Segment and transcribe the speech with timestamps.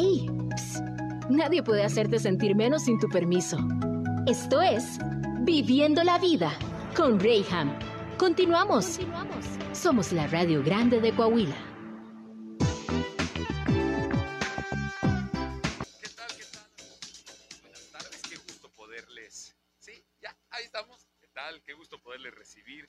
[0.00, 0.30] ¡Ey!
[1.28, 3.58] nadie puede hacerte sentir menos sin tu permiso.
[4.28, 4.84] Esto es
[5.40, 6.56] Viviendo la Vida
[6.94, 7.76] con Rayham.
[8.16, 8.98] Continuamos.
[8.98, 9.44] Continuamos.
[9.72, 11.56] Somos la Radio Grande de Coahuila.
[16.00, 16.30] ¿Qué tal?
[16.36, 16.68] ¿Qué tal?
[17.62, 19.56] Buenas tardes, qué gusto poderles.
[19.80, 21.08] Sí, ya, ahí estamos.
[21.18, 21.60] ¿Qué tal?
[21.64, 22.88] Qué gusto poderles recibir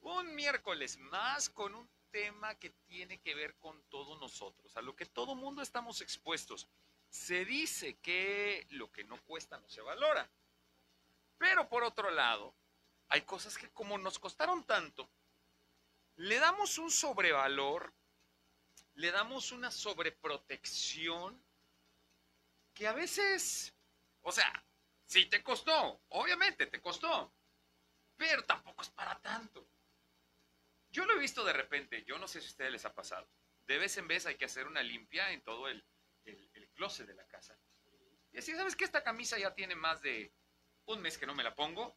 [0.00, 4.94] un miércoles más con un tema que tiene que ver con todos nosotros, a lo
[4.94, 6.68] que todo mundo estamos expuestos.
[7.08, 10.30] Se dice que lo que no cuesta no se valora.
[11.38, 12.54] Pero por otro lado,
[13.08, 15.10] hay cosas que como nos costaron tanto,
[16.16, 17.92] le damos un sobrevalor,
[18.94, 21.42] le damos una sobreprotección
[22.74, 23.74] que a veces,
[24.22, 24.64] o sea,
[25.06, 27.32] sí te costó, obviamente te costó,
[28.16, 29.66] pero tampoco es para tanto.
[30.90, 33.28] Yo lo he visto de repente, yo no sé si a ustedes les ha pasado.
[33.66, 35.84] De vez en vez hay que hacer una limpia en todo el,
[36.24, 37.56] el, closet de la casa.
[38.32, 40.32] Y así, ¿sabes que Esta camisa ya tiene más de
[40.86, 41.96] un mes que no me la pongo.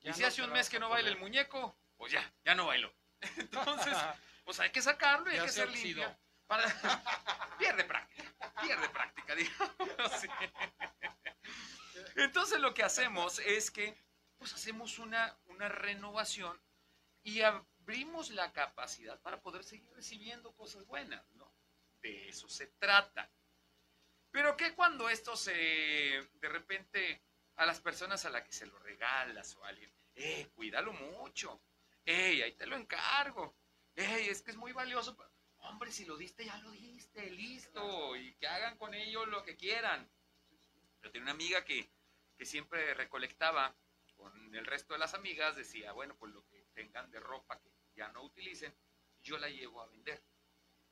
[0.00, 2.92] y si hace un mes que no baila el muñeco, pues ya, ya no bailo.
[3.36, 3.96] Entonces,
[4.44, 6.18] pues hay que sacarlo y hay que hacer limpia.
[6.46, 6.64] Para...
[7.58, 10.22] pierde práctica, pierde práctica, digamos.
[12.16, 13.96] Entonces lo que hacemos es que
[14.38, 16.60] pues hacemos una, una renovación
[17.22, 17.40] y
[17.82, 21.52] abrimos la capacidad para poder seguir recibiendo cosas buenas, ¿no?
[22.00, 23.30] De eso se trata.
[24.30, 27.22] Pero ¿qué cuando esto se, de repente,
[27.56, 31.60] a las personas a las que se lo regalas o a alguien, eh, cuídalo mucho,
[32.04, 33.56] ey, ahí te lo encargo,
[33.94, 35.16] ey, es que es muy valioso,
[35.58, 39.56] hombre, si lo diste, ya lo diste, listo, y que hagan con ello lo que
[39.56, 40.10] quieran.
[41.02, 41.90] Yo tenía una amiga que,
[42.36, 43.76] que siempre recolectaba
[44.16, 47.72] con el resto de las amigas, decía, bueno, pues lo que tengan de ropa que
[47.94, 48.74] ya no utilicen,
[49.22, 50.22] yo la llevo a vender.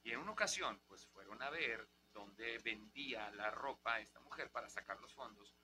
[0.02, 4.68] Y en una ocasión, pues fueron a ver dónde vendía la ropa esta mujer para
[4.68, 5.54] sacar los fondos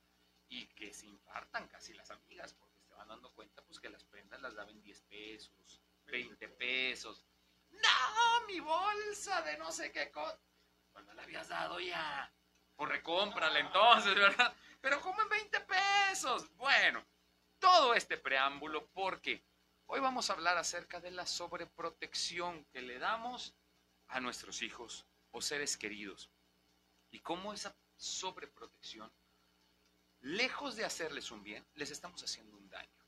[0.48, 4.04] y que se infartan casi las amigas porque se van dando cuenta pues que las
[4.04, 7.24] prendas las daban 10 pesos, 20 pesos.
[7.70, 10.38] No, mi bolsa de no sé qué cosa.
[10.92, 12.32] Cuando la habías dado ya.
[12.76, 14.54] Pues recómprala entonces, ¿verdad?
[14.80, 16.54] Pero como en 20 pesos.
[16.56, 17.04] Bueno,
[17.58, 19.44] todo este preámbulo porque
[19.88, 23.54] Hoy vamos a hablar acerca de la sobreprotección que le damos
[24.08, 26.30] a nuestros hijos o seres queridos
[27.10, 29.12] y cómo esa sobreprotección,
[30.20, 33.06] lejos de hacerles un bien, les estamos haciendo un daño.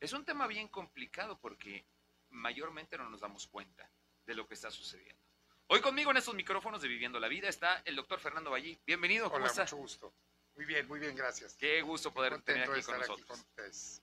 [0.00, 1.86] Es un tema bien complicado porque
[2.28, 3.90] mayormente no nos damos cuenta
[4.26, 5.22] de lo que está sucediendo.
[5.68, 8.78] Hoy conmigo en estos micrófonos de Viviendo la Vida está el doctor Fernando Vallí.
[8.86, 9.30] Bienvenido.
[9.30, 10.14] ¿cómo Hola, mucho gusto.
[10.56, 11.54] Muy bien, muy bien, gracias.
[11.54, 13.46] Qué gusto poder tener aquí con nosotros.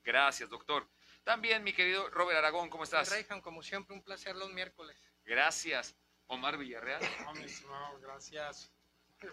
[0.04, 0.88] gracias, doctor.
[1.28, 3.10] También, mi querido Robert Aragón, ¿cómo estás?
[3.10, 4.98] Reyhan, como siempre, un placer los miércoles.
[5.26, 5.94] Gracias.
[6.28, 7.02] Omar Villarreal.
[7.68, 8.72] No, gracias.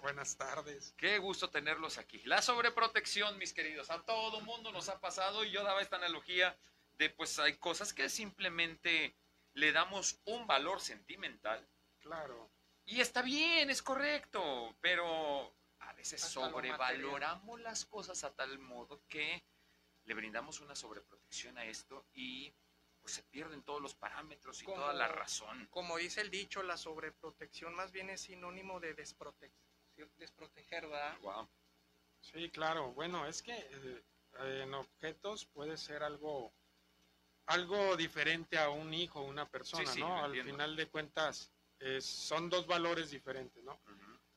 [0.02, 0.92] Buenas tardes.
[0.96, 2.20] Qué gusto tenerlos aquí.
[2.24, 3.90] La sobreprotección, mis queridos.
[3.90, 6.58] A todo mundo nos ha pasado y yo daba esta analogía
[6.98, 9.14] de pues hay cosas que simplemente
[9.52, 11.64] le damos un valor sentimental.
[12.00, 12.50] Claro.
[12.86, 19.44] Y está bien, es correcto, pero a veces sobrevaloramos las cosas a tal modo que
[20.04, 22.52] le brindamos una sobreprotección a esto y
[23.00, 25.66] pues se pierden todos los parámetros y toda la razón.
[25.70, 31.18] Como dice el dicho, la sobreprotección más bien es sinónimo de desproteger, ¿verdad?
[31.20, 31.48] Wow.
[32.20, 32.92] Sí, claro.
[32.92, 36.54] Bueno, es que eh, en objetos puede ser algo
[37.46, 40.24] algo diferente a un hijo, una persona, ¿no?
[40.24, 41.52] Al final de cuentas
[42.00, 43.78] son dos valores diferentes, ¿no?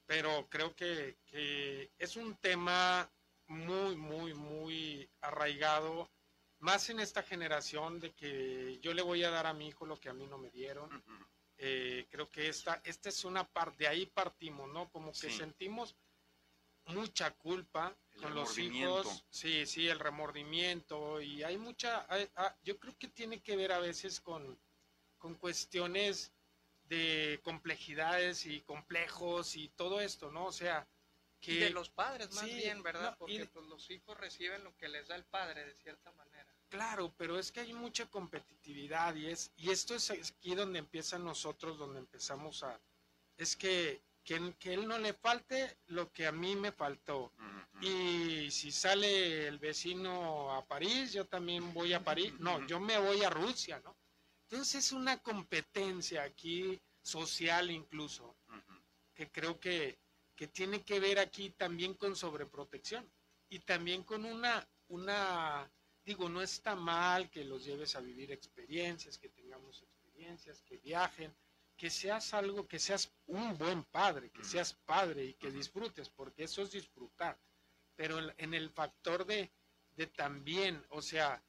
[0.05, 3.09] Pero creo que, que es un tema
[3.47, 6.09] muy, muy, muy arraigado,
[6.59, 9.99] más en esta generación de que yo le voy a dar a mi hijo lo
[9.99, 10.89] que a mí no me dieron.
[11.57, 14.89] Eh, creo que esta, esta es una parte, de ahí partimos, ¿no?
[14.89, 15.95] Como que sentimos
[16.85, 19.25] mucha culpa con los hijos.
[19.29, 22.05] Sí, sí, el remordimiento y hay mucha,
[22.35, 24.59] ah, yo creo que tiene que ver a veces con,
[25.17, 26.31] con cuestiones
[26.83, 30.45] de complejidades y complejos y todo esto, ¿no?
[30.45, 30.87] O sea,
[31.41, 33.15] y de los padres más bien, ¿verdad?
[33.17, 36.53] Porque pues, los hijos reciben lo que les da el padre de cierta manera.
[36.69, 41.17] Claro, pero es que hay mucha competitividad y es y esto es aquí donde empieza
[41.17, 42.79] nosotros, donde empezamos a
[43.37, 47.31] es que que, que él no le falte lo que a mí me faltó.
[47.79, 52.33] Y si sale el vecino a París, yo también voy a París.
[52.39, 53.95] No, yo me voy a Rusia, ¿no?
[54.49, 58.35] Entonces es una competencia aquí social incluso,
[59.13, 59.97] que creo que
[60.37, 63.11] que tiene que ver aquí también con sobreprotección
[63.49, 65.69] y también con una, una,
[66.05, 71.35] digo, no está mal que los lleves a vivir experiencias, que tengamos experiencias, que viajen,
[71.75, 76.43] que seas algo, que seas un buen padre, que seas padre y que disfrutes, porque
[76.43, 77.39] eso es disfrutar.
[77.95, 79.51] Pero en el factor de,
[79.95, 81.43] de también, o sea,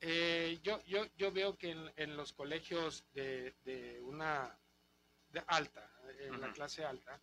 [0.00, 4.58] eh, yo, yo, yo veo que en, los colegios de, de una
[5.28, 7.18] de alta, en la clase alta,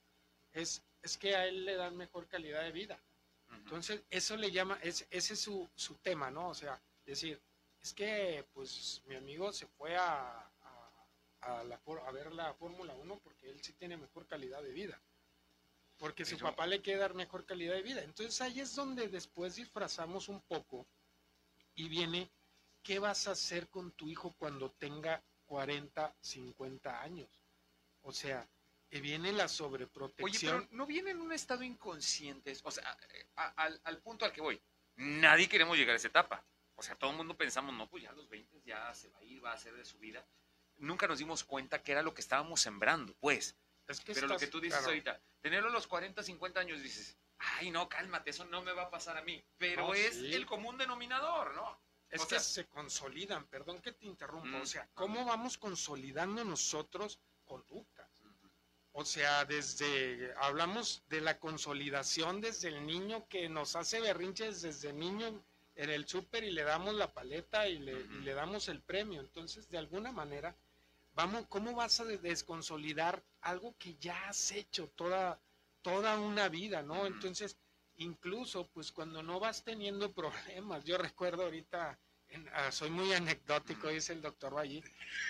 [0.52, 3.00] es, es que a él le dan mejor calidad de vida.
[3.52, 6.50] Entonces, eso le llama, es, ese es su, su tema, ¿no?
[6.50, 7.40] O sea, decir,
[7.80, 10.50] es que pues mi amigo se fue a,
[11.42, 15.02] a, la, a ver la Fórmula 1 porque él sí tiene mejor calidad de vida.
[15.98, 18.02] Porque su papá le quiere dar mejor calidad de vida.
[18.02, 20.88] Entonces ahí es donde después disfrazamos un poco
[21.76, 22.32] y viene,
[22.82, 27.30] ¿qué vas a hacer con tu hijo cuando tenga 40, 50 años?
[28.02, 28.50] O sea,
[29.02, 30.56] viene la sobreprotección.
[30.56, 32.98] Oye, pero no viene en un estado inconsciente, o sea,
[33.36, 34.62] al, al punto al que voy.
[34.96, 36.46] Nadie queremos llegar a esa etapa.
[36.76, 39.20] O sea, todo el mundo pensamos, no, pues ya a los 20 ya se va
[39.20, 40.26] a ir, va a hacer de su vida.
[40.78, 43.56] Nunca nos dimos cuenta que era lo que estábamos sembrando, pues.
[44.06, 47.90] Pero lo que tú dices ahorita, tenerlo a los 40, 50 años, dices, ay, no,
[47.90, 49.44] cálmate, eso no me va a pasar a mí.
[49.58, 51.82] Pero es el común denominador, ¿no?
[52.10, 57.93] Es que se consolidan, perdón que te interrumpa, o sea, ¿cómo vamos consolidando nosotros conductas?
[58.96, 64.94] O sea, desde, hablamos de la consolidación desde el niño que nos hace berrinches desde
[64.94, 65.44] niño
[65.76, 69.20] en el súper y le damos la paleta y le, y le, damos el premio.
[69.20, 70.56] Entonces, de alguna manera,
[71.16, 75.40] vamos, ¿cómo vas a desconsolidar algo que ya has hecho toda,
[75.82, 77.08] toda una vida, ¿no?
[77.08, 77.58] Entonces,
[77.98, 81.98] incluso, pues cuando no vas teniendo problemas, yo recuerdo ahorita, ah,
[82.72, 84.84] soy muy anecdótico, dice el doctor Valle,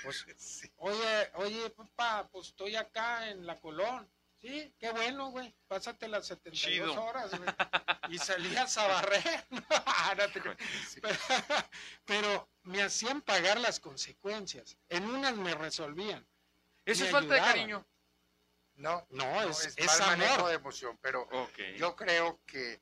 [0.03, 0.25] pues,
[0.77, 4.09] oye, oye, papá, pues estoy acá en la Colón,
[4.44, 5.55] Sí, qué bueno, güey.
[5.69, 7.50] Pásate las 72 horas, güey.
[8.09, 9.47] Y salías a barrer.
[12.05, 14.77] pero, me hacían pagar las consecuencias.
[14.89, 16.27] En unas me resolvían.
[16.83, 17.88] Eso es falta de cariño.
[18.75, 20.99] No, no, es, es, manejo de emoción.
[21.01, 21.25] Pero
[21.77, 22.81] yo creo que, eh,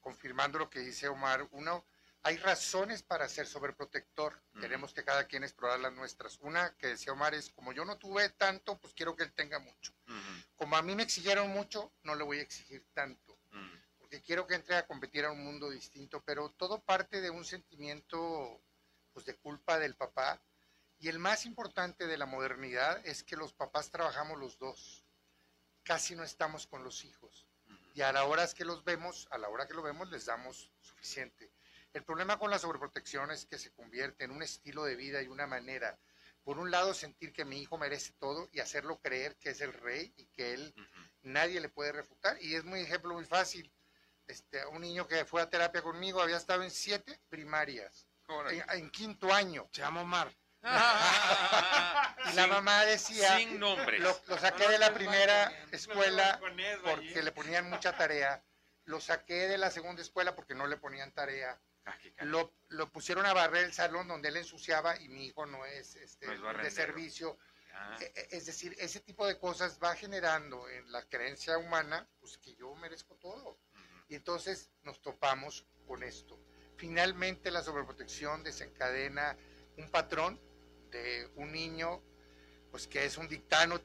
[0.00, 1.86] confirmando lo que dice Omar, uno
[2.26, 4.42] hay razones para ser sobreprotector.
[4.60, 6.38] Tenemos que cada quien explorar las nuestras.
[6.40, 9.60] Una que decía Omar es, como yo no tuve tanto, pues quiero que él tenga
[9.60, 9.92] mucho.
[10.56, 13.38] Como a mí me exigieron mucho, no le voy a exigir tanto.
[14.00, 16.20] Porque quiero que entre a competir a un mundo distinto.
[16.24, 18.60] Pero todo parte de un sentimiento
[19.12, 20.42] pues, de culpa del papá.
[20.98, 25.04] Y el más importante de la modernidad es que los papás trabajamos los dos.
[25.84, 27.46] Casi no estamos con los hijos.
[27.94, 30.72] Y a la hora que los vemos, a la hora que lo vemos, les damos
[30.80, 31.52] suficiente.
[31.96, 35.28] El problema con la sobreprotección es que se convierte en un estilo de vida y
[35.28, 35.98] una manera.
[36.44, 39.72] Por un lado, sentir que mi hijo merece todo y hacerlo creer que es el
[39.72, 40.74] rey y que él
[41.22, 42.36] nadie le puede refutar.
[42.42, 43.72] Y es muy ejemplo muy fácil.
[44.26, 48.06] Este, un niño que fue a terapia conmigo había estado en siete primarias,
[48.74, 49.66] en, quinto año.
[49.72, 50.36] Se llama Omar.
[52.30, 54.02] y la mamá decía, Sin nombres.
[54.02, 56.38] Lo, lo saqué de la primera escuela
[56.84, 58.44] porque le ponían mucha tarea,
[58.84, 61.58] lo saqué de la segunda escuela porque no le ponían tarea
[62.22, 65.96] lo, lo, pusieron a barrer el salón donde él ensuciaba y mi hijo no es,
[65.96, 67.38] este, de servicio.
[68.00, 72.38] E, e, es decir, ese tipo de cosas va generando en la creencia humana, pues
[72.38, 73.58] que yo merezco todo.
[74.08, 76.40] Y entonces nos topamos con esto.
[76.76, 79.36] Finalmente la sobreprotección desencadena
[79.76, 80.40] un patrón
[80.90, 82.02] de un niño
[82.70, 83.80] pues que es un dictano,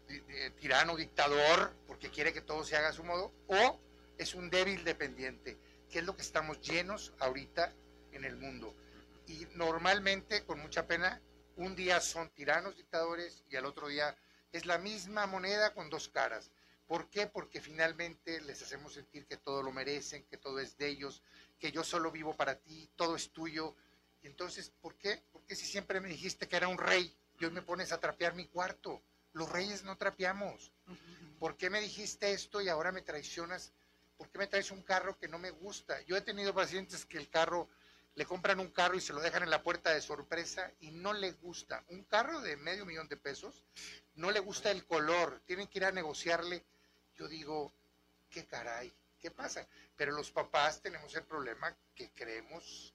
[0.60, 3.80] tirano, dictador, porque quiere que todo se haga a su modo, o
[4.18, 5.58] es un débil dependiente,
[5.90, 7.74] que es lo que estamos llenos ahorita
[8.12, 8.76] en el mundo.
[9.28, 11.22] Y normalmente, con mucha pena,
[11.56, 14.16] un día son tiranos dictadores y al otro día
[14.52, 16.52] es la misma moneda con dos caras.
[16.88, 17.28] ¿Por qué?
[17.28, 21.24] Porque finalmente les hacemos sentir que todo lo merecen, que todo es de ellos,
[21.58, 23.76] que yo solo vivo para ti, todo es tuyo.
[24.22, 25.24] Y entonces, ¿por qué?
[25.32, 28.36] Porque si siempre me dijiste que era un rey y hoy me pones a trapear
[28.36, 29.02] mi cuarto.
[29.34, 30.74] Los reyes no trapeamos.
[31.40, 33.72] ¿Por qué me dijiste esto y ahora me traicionas?
[34.18, 36.02] ¿Por qué me traes un carro que no me gusta?
[36.02, 37.70] Yo he tenido pacientes que el carro
[38.16, 41.14] le compran un carro y se lo dejan en la puerta de sorpresa y no
[41.14, 41.84] le gusta.
[41.90, 43.64] Un carro de medio millón de pesos,
[44.16, 46.66] no le gusta el color, tienen que ir a negociarle.
[47.16, 47.74] Yo digo,
[48.30, 49.68] qué caray, ¿qué pasa?
[49.96, 52.94] Pero los papás tenemos el problema que creemos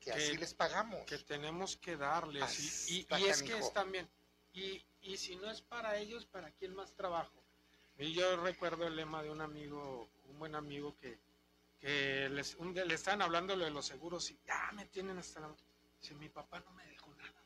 [0.00, 1.04] que, así les pagamos.
[1.06, 2.90] Que tenemos que darles.
[2.90, 4.08] y, es que es también,
[4.52, 7.42] y, y si no es para ellos, ¿para quién más trabajo?
[7.98, 11.18] Y yo recuerdo el lema de un amigo, un buen amigo que
[11.80, 15.54] que les, un le estaban hablando de los seguros y ya me tienen hasta la...
[16.00, 17.42] Dice, mi papá no me dejó nada.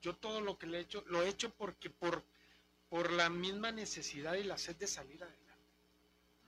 [0.00, 2.24] Yo todo lo que le he hecho, lo he hecho porque por,
[2.88, 5.42] por la misma necesidad y la sed de salir adelante.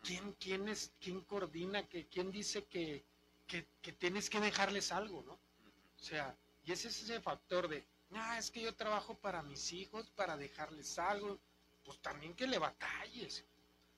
[0.03, 3.05] ¿Quién, quién, es, quién coordina, que, quién dice que,
[3.47, 5.33] que, que tienes que dejarles algo, no?
[5.33, 9.73] O sea, y ese es ese factor de, ah, es que yo trabajo para mis
[9.73, 11.39] hijos, para dejarles algo.
[11.85, 13.45] pues también que le batalles.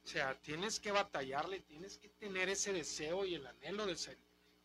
[0.07, 3.97] O sea, tienes que batallarle, tienes que tener ese deseo y el anhelo de,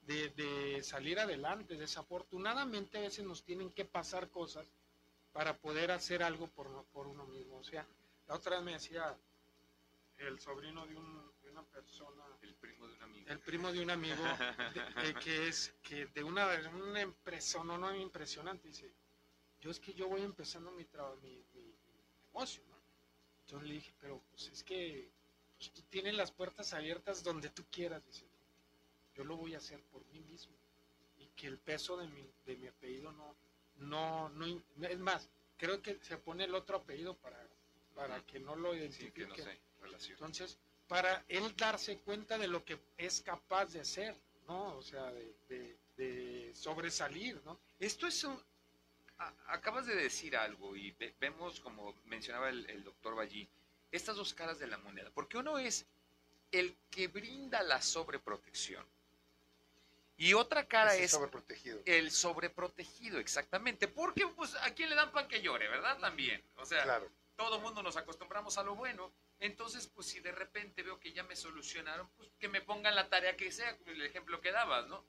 [0.03, 1.77] de, de salir adelante.
[1.77, 4.71] Desafortunadamente a veces nos tienen que pasar cosas
[5.33, 7.57] para poder hacer algo por, por uno mismo.
[7.57, 7.87] O sea,
[8.27, 9.17] la otra vez me decía
[10.19, 14.23] el sobrino de, una persona, el primo de un amigo, el primo de un amigo,
[15.23, 18.93] que es que de una, una empresa, no, no impresionante, dice,
[19.59, 20.85] yo es que yo voy empezando mi,
[21.23, 21.73] mi, mi,
[22.27, 22.77] negocio, ¿no?
[23.39, 25.09] Entonces le dije, pero pues es que
[25.61, 28.25] pues, tú tienes las puertas abiertas donde tú quieras, dice,
[29.15, 30.55] yo lo voy a hacer por mí mismo
[31.19, 33.35] y que el peso de mi, de mi apellido no,
[33.77, 37.37] no, no, es más, creo que se pone el otro apellido para,
[37.93, 39.27] para que no lo identifique.
[40.09, 44.15] Entonces, para él darse cuenta de lo que es capaz de hacer,
[44.47, 44.77] ¿no?
[44.77, 45.77] O sea, de,
[46.55, 47.59] sobresalir, ¿no?
[47.79, 48.35] Esto es un...
[49.45, 53.47] acabas de decir algo y vemos, como mencionaba el, el doctor Ballí,
[53.91, 55.09] estas dos caras de la moneda.
[55.13, 55.85] Porque uno es
[56.51, 58.85] el que brinda la sobreprotección
[60.21, 61.81] y otra cara es sobreprotegido.
[61.83, 63.87] el sobreprotegido, exactamente.
[63.87, 65.97] Porque pues a quién le dan pan que llore, ¿verdad?
[65.97, 66.43] También.
[66.57, 67.09] O sea, claro.
[67.35, 69.11] todo mundo nos acostumbramos a lo bueno.
[69.39, 73.09] Entonces, pues si de repente veo que ya me solucionaron, pues que me pongan la
[73.09, 75.03] tarea que sea, el ejemplo que dabas, ¿no?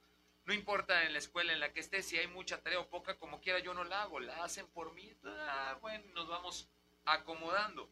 [0.46, 3.18] No importa en la escuela en la que esté, si hay mucha tarea o poca,
[3.18, 5.14] como quiera yo no la hago, la hacen por mí.
[5.24, 6.70] Ah, bueno, nos vamos
[7.04, 7.86] acomodando.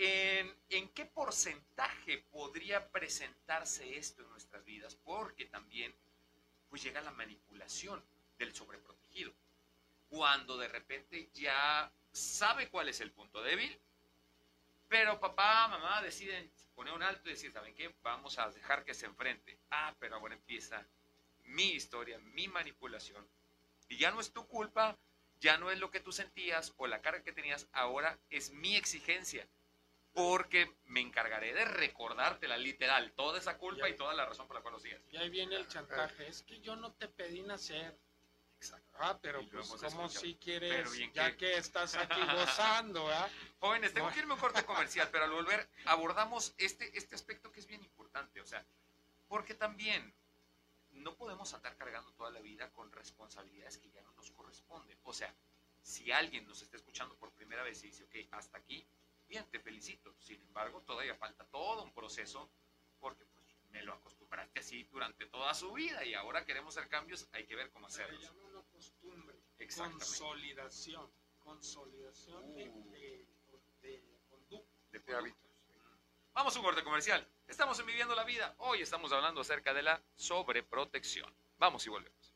[0.00, 4.94] ¿En, ¿En qué porcentaje podría presentarse esto en nuestras vidas?
[4.94, 5.92] Porque también
[6.70, 8.02] pues llega la manipulación
[8.38, 9.32] del sobreprotegido.
[10.08, 13.76] Cuando de repente ya sabe cuál es el punto débil,
[14.88, 17.92] pero papá, mamá deciden poner un alto y decir, ¿saben qué?
[18.02, 19.58] Vamos a dejar que se enfrente.
[19.70, 20.86] Ah, pero ahora empieza
[21.44, 23.26] mi historia, mi manipulación.
[23.88, 24.96] Y ya no es tu culpa,
[25.40, 28.76] ya no es lo que tú sentías o la carga que tenías, ahora es mi
[28.76, 29.48] exigencia
[30.18, 34.62] porque me encargaré de recordártela literal, toda esa culpa y, toda la razón por la
[34.62, 35.00] cual lo sigues.
[35.12, 37.96] Y ahí viene el chantaje, es que yo no te pedí nacer.
[38.56, 38.98] Exacto.
[38.98, 41.56] Ah, pero pues como si quieres, ya que...
[41.56, 43.28] estás aquí gozando, ¿ah?
[43.60, 47.52] Jóvenes, tengo que irme a un corte comercial, pero al volver abordamos este, este aspecto
[47.52, 48.66] que es bien importante, o sea,
[49.28, 50.12] porque también
[50.90, 54.98] no podemos andar cargando toda la vida con responsabilidades que ya no nos corresponden.
[55.04, 55.32] O sea,
[55.80, 58.84] si alguien nos está escuchando por primera vez y dice, ok, hasta aquí,
[59.28, 60.14] bien, te felicito.
[60.18, 62.50] Sin embargo, todavía falta todo un proceso
[62.98, 67.28] porque pues, me lo acostumbraste así durante toda su vida y ahora queremos hacer cambios,
[67.32, 68.18] hay que ver cómo hacerlo.
[68.18, 69.38] Se llama costumbre,
[69.76, 72.90] consolidación, consolidación de, uh.
[73.80, 74.68] de, conducta.
[74.90, 75.48] De hábitos.
[76.32, 77.26] Vamos a un corte comercial.
[77.46, 78.54] Estamos en Viviendo la Vida.
[78.58, 81.34] Hoy estamos hablando acerca de la sobreprotección.
[81.58, 82.27] Vamos y volvemos.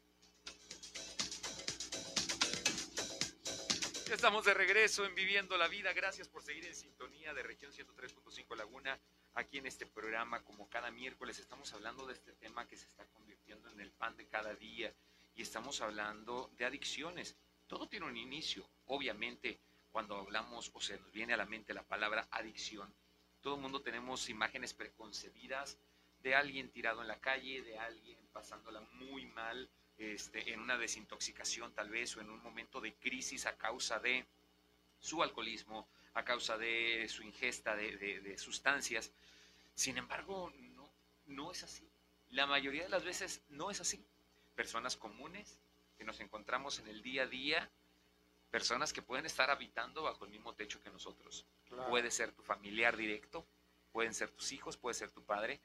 [4.14, 5.94] Estamos de regreso en Viviendo la Vida.
[5.94, 8.98] Gracias por seguir en sintonía de región 103.5 Laguna.
[9.34, 13.06] Aquí en este programa, como cada miércoles, estamos hablando de este tema que se está
[13.06, 14.92] convirtiendo en el pan de cada día.
[15.34, 17.36] Y estamos hablando de adicciones.
[17.66, 18.68] Todo tiene un inicio.
[18.84, 19.58] Obviamente,
[19.90, 22.94] cuando hablamos o se nos viene a la mente la palabra adicción,
[23.40, 25.78] todo el mundo tenemos imágenes preconcebidas
[26.22, 29.70] de alguien tirado en la calle, de alguien pasándola muy mal,
[30.02, 34.26] este, en una desintoxicación tal vez o en un momento de crisis a causa de
[34.98, 39.12] su alcoholismo, a causa de su ingesta de, sustancias.
[39.74, 40.92] Sin embargo, no,
[41.26, 41.88] no es así.
[42.30, 44.04] La mayoría de las veces no es así.
[44.56, 45.60] Personas comunes
[45.96, 47.70] que nos encontramos en el día a día,
[48.50, 51.46] personas que pueden estar habitando bajo el mismo techo que nosotros.
[51.88, 53.46] Puede ser tu familiar directo,
[53.92, 55.60] pueden ser tus hijos, puede ser tu padre.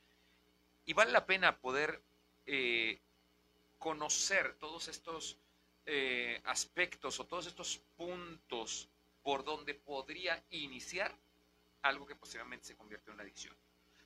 [0.86, 2.02] Y vale la pena poder
[2.46, 3.02] eh,
[3.78, 5.38] conocer todos estos
[5.86, 8.90] eh, aspectos o todos estos puntos
[9.24, 11.14] por donde podría iniciar
[11.82, 13.56] algo que posteriormente se convierte en una adicción.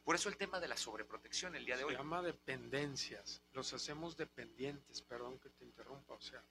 [0.04, 1.94] Por eso el tema de la sobreprotección el día de hoy.
[1.94, 3.42] Se llama dependencias.
[3.54, 6.44] Los hacemos dependientes, perdón que te interrumpa, o sea.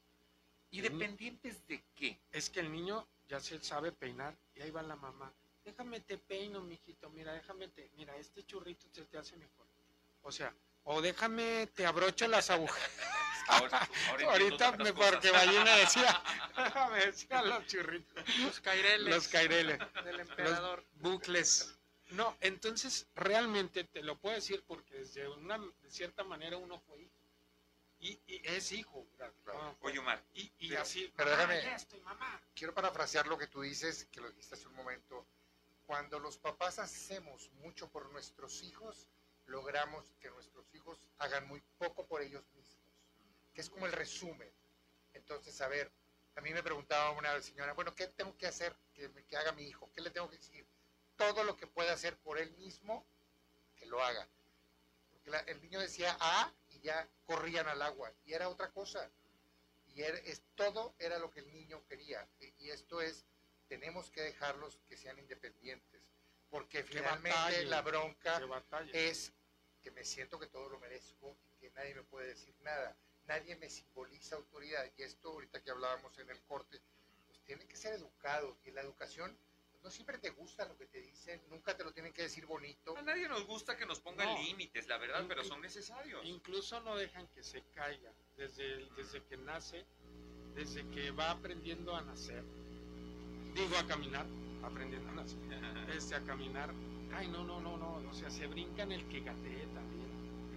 [0.70, 2.20] ¿Y dependientes de qué?
[2.30, 5.32] Es que el niño ya se sabe peinar y ahí va la mamá.
[5.64, 9.66] Déjame te peino, mijito, mira, déjame te, mira, este churrito se te hace mejor.
[10.22, 10.54] O sea,
[10.92, 12.90] o déjame, te abrocho las agujas.
[14.28, 16.22] Ahorita me, porque me decía,
[16.90, 18.38] me decía los churritos.
[18.38, 19.14] Los caireles.
[19.14, 19.78] Los caireles.
[20.04, 20.84] Del emperador.
[20.94, 21.78] bucles.
[22.10, 27.02] No, entonces realmente te lo puedo decir porque desde una, de cierta manera uno fue
[27.02, 27.14] hijo.
[28.00, 29.06] Y, es hijo.
[29.82, 30.20] Oye, Omar.
[30.34, 31.62] Y, y así, pero déjame,
[32.52, 35.24] quiero parafrasear lo que tú dices, que lo dijiste hace un momento.
[35.86, 39.06] Cuando los papás hacemos mucho por nuestros hijos,
[39.50, 42.92] logramos que nuestros hijos hagan muy poco por ellos mismos,
[43.52, 44.50] que es como el resumen.
[45.12, 45.90] Entonces, a ver,
[46.36, 48.74] a mí me preguntaba una señora, bueno, ¿qué tengo que hacer?
[48.94, 49.90] que, haga mi hijo?
[49.92, 50.66] ¿Qué le tengo que decir?
[51.16, 53.06] Todo lo que pueda hacer por él mismo,
[53.76, 54.28] que lo haga.
[55.10, 59.10] Porque el niño decía ah y ya corrían al agua y era otra cosa.
[59.88, 62.26] Y es, todo era lo que el niño quería.
[62.58, 63.26] Y esto es,
[63.68, 66.02] tenemos que dejarlos que sean independientes.
[66.48, 68.40] Porque finalmente la bronca
[68.92, 69.32] es
[69.80, 72.96] que me siento que todo lo merezco y que nadie me puede decir nada.
[73.26, 74.84] Nadie me simboliza autoridad.
[74.96, 76.80] Y esto ahorita que hablábamos en el corte,
[77.26, 78.56] pues tiene que ser educado.
[78.64, 79.36] Y la educación
[79.70, 82.46] pues, no siempre te gusta lo que te dicen, nunca te lo tienen que decir
[82.46, 82.96] bonito.
[82.96, 86.24] A nadie nos gusta que nos pongan límites, la verdad, pero son necesarios.
[86.24, 89.86] Incluso no dejan que se caiga desde, desde que nace,
[90.54, 92.44] desde que va aprendiendo a nacer.
[93.54, 94.26] Digo a caminar,
[94.62, 95.38] aprendiendo a nacer.
[95.90, 96.72] Este, a caminar.
[97.14, 98.08] Ay, no, no, no, no.
[98.08, 100.10] O sea, se brincan el que gatee también.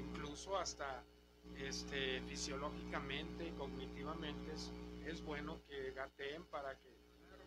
[0.09, 1.03] Incluso hasta
[1.57, 4.53] este, fisiológicamente, cognitivamente,
[5.05, 6.93] es, bueno que gateen para que...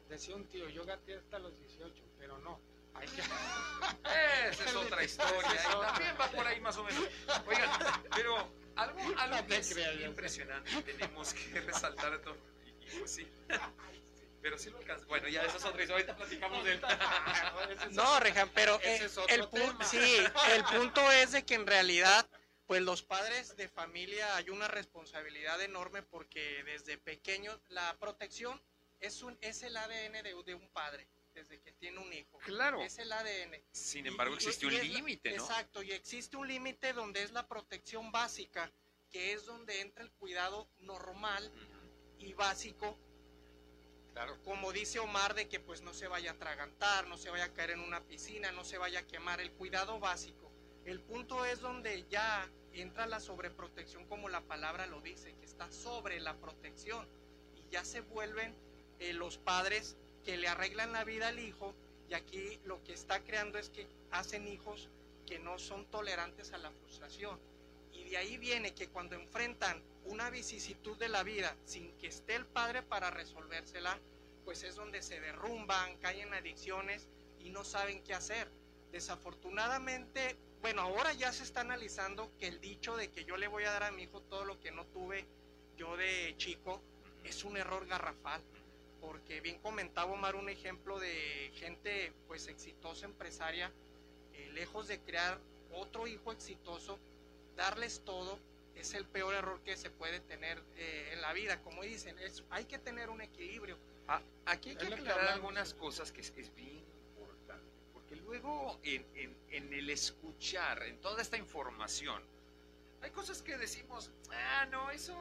[0.08, 2.60] Decía un tío, yo gateé hasta los 18, pero no.
[2.94, 3.20] Hay que...
[4.50, 5.62] Esa es otra historia.
[5.82, 7.08] también va por ahí más o menos.
[7.46, 7.70] Oigan,
[8.14, 8.36] pero
[8.76, 12.36] algo, algo que es impresionante tenemos que resaltar todo.
[12.64, 13.26] Y, pues sí.
[14.46, 15.04] Pero sí lo alcanza.
[15.06, 16.06] Bueno, ya esa es otra historia.
[16.06, 16.80] Ahorita platicamos de él.
[17.90, 19.48] no, Rejan, pero eh, el,
[19.84, 20.18] sí,
[20.54, 22.30] el punto es de que en realidad
[22.64, 28.62] pues los padres de familia hay una responsabilidad enorme porque desde pequeños la protección
[29.00, 32.38] es, un, es el ADN de, de un padre desde que tiene un hijo.
[32.38, 32.80] Claro.
[32.80, 33.60] Es el ADN.
[33.72, 35.42] Sin embargo, existe un límite, ¿no?
[35.42, 38.70] Exacto, y existe un límite donde es la protección básica,
[39.10, 41.52] que es donde entra el cuidado normal
[42.20, 42.96] y básico.
[44.44, 47.52] Como dice Omar, de que pues no se vaya a atragantar, no se vaya a
[47.52, 50.50] caer en una piscina, no se vaya a quemar, el cuidado básico.
[50.86, 55.70] El punto es donde ya entra la sobreprotección como la palabra lo dice, que está
[55.70, 57.06] sobre la protección
[57.56, 58.54] y ya se vuelven
[59.00, 61.74] eh, los padres que le arreglan la vida al hijo
[62.08, 64.88] y aquí lo que está creando es que hacen hijos
[65.26, 67.38] que no son tolerantes a la frustración.
[67.92, 72.34] Y de ahí viene que cuando enfrentan una vicisitud de la vida sin que esté
[72.34, 73.98] el padre para resolvérsela,
[74.44, 77.08] pues es donde se derrumban, caen adicciones
[77.40, 78.48] y no saben qué hacer.
[78.92, 83.64] Desafortunadamente, bueno, ahora ya se está analizando que el dicho de que yo le voy
[83.64, 85.26] a dar a mi hijo todo lo que no tuve
[85.76, 86.80] yo de chico
[87.24, 88.42] es un error garrafal.
[89.00, 93.70] Porque bien comentaba Omar un ejemplo de gente pues exitosa empresaria,
[94.32, 95.38] eh, lejos de crear
[95.72, 96.98] otro hijo exitoso,
[97.56, 98.38] darles todo
[98.76, 101.62] es el peor error que se puede tener eh, en la vida.
[101.62, 103.78] Como dicen, es, hay que tener un equilibrio.
[104.08, 106.86] Ah, aquí hay que aclarar algunas cosas que es, es bien
[108.06, 109.04] que luego en,
[109.50, 112.22] en, el escuchar, en toda esta información,
[113.02, 115.16] hay cosas que decimos, ah, no, eso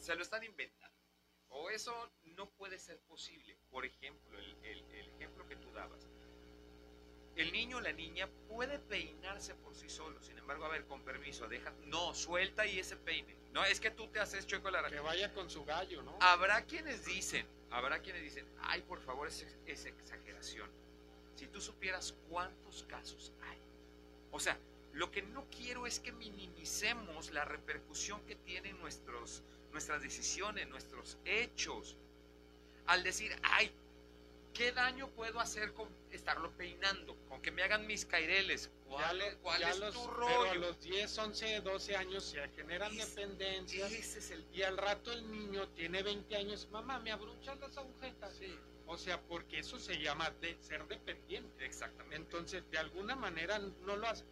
[0.00, 0.96] se lo están inventando,
[1.48, 3.56] o eso no puede ser posible.
[3.70, 6.08] Por ejemplo, el, el, ejemplo que tú dabas,
[7.36, 11.02] el niño o la niña puede peinarse por sí solo, sin embargo, a ver, con
[11.02, 13.36] permiso, deja, no, suelta y ese peine.
[13.52, 16.16] No, es que tú te haces chueco la Que vaya con su gallo, ¿no?
[16.20, 20.70] Habrá quienes dicen, habrá quienes dicen, ay, por favor, es, es exageración
[21.34, 23.58] si tú supieras cuántos casos hay.
[24.30, 24.58] O sea,
[24.92, 29.42] lo que no quiero es que minimicemos la repercusión que tienen nuestros,
[29.72, 31.96] nuestras decisiones, nuestros hechos.
[32.86, 33.72] Al decir, ay,
[34.54, 37.16] ¿qué daño puedo hacer con estarlo peinando?
[37.28, 38.70] Con que me hagan mis caireles.
[38.86, 39.36] ¿Cuál, es
[39.92, 40.38] tu rollo?
[40.40, 43.92] Pero a los 10, 11, 12 años se generan dependencias.
[44.52, 46.68] Y al rato el niño tiene 20 años.
[46.70, 48.34] Mamá, ¿me abruchan las agujetas?
[48.38, 48.56] Sí.
[48.86, 51.66] O sea, porque eso se llama de ser dependiente.
[51.66, 52.16] Exactamente.
[52.16, 54.24] Entonces, de alguna manera no lo hace.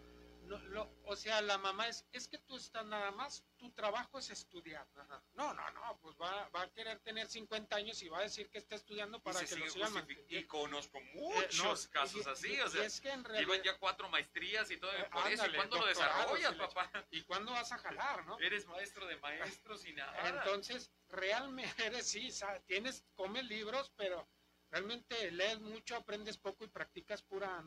[0.53, 4.19] No, lo, o sea, la mamá es, es que tú estás nada más, tu trabajo
[4.19, 4.87] es estudiar.
[5.35, 8.51] No, no, no, pues va, va, a querer tener 50 años y va a decir
[8.51, 12.85] que está estudiando para que lo sigan Y conozco eh, muchos casos así, o sea,
[12.85, 15.47] es que en realidad, llevan ya cuatro maestrías y todo eh, por eso.
[15.47, 17.07] ¿Y cuándo lo desarrollas, papá?
[17.11, 18.39] ¿Y cuándo vas a jalar, no?
[18.41, 20.29] Eres maestro de maestros y nada.
[20.29, 22.29] Entonces, realmente eres, sí,
[22.67, 24.29] tienes, comes libros, pero
[24.71, 27.65] realmente lees mucho, aprendes poco y practicas pura.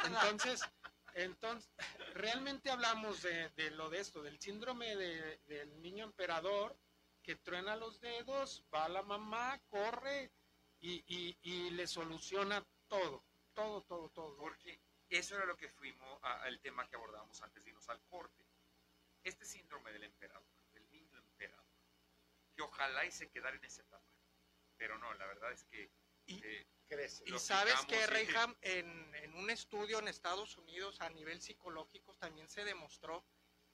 [0.04, 0.60] Entonces,
[1.14, 1.70] entonces
[2.14, 6.76] realmente hablamos de, lo de esto, del síndrome del niño emperador
[7.22, 10.30] que truena los dedos, va a la mamá, corre
[10.80, 13.24] y, le soluciona todo,
[13.54, 14.36] todo, todo, todo.
[14.36, 18.44] Porque eso era lo que fuimos al tema que abordábamos antes de irnos al corte.
[19.22, 21.64] Este síndrome del emperador, del niño emperador,
[22.54, 24.04] que ojalá y se quedara en esa etapa.
[24.76, 25.90] Pero no, la verdad es que
[26.26, 26.42] y,
[27.26, 32.48] y sabes que, Reyham, en, en un estudio en Estados Unidos a nivel psicológico también
[32.48, 33.24] se demostró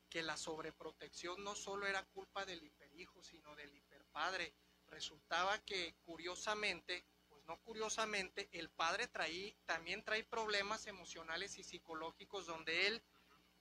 [0.08, 4.54] que la sobreprotección no solo era culpa del hiperhijo, sino del hiperpadre.
[4.88, 12.46] Resultaba que, curiosamente, pues no curiosamente, el padre trae, también trae problemas emocionales y psicológicos
[12.46, 13.02] donde él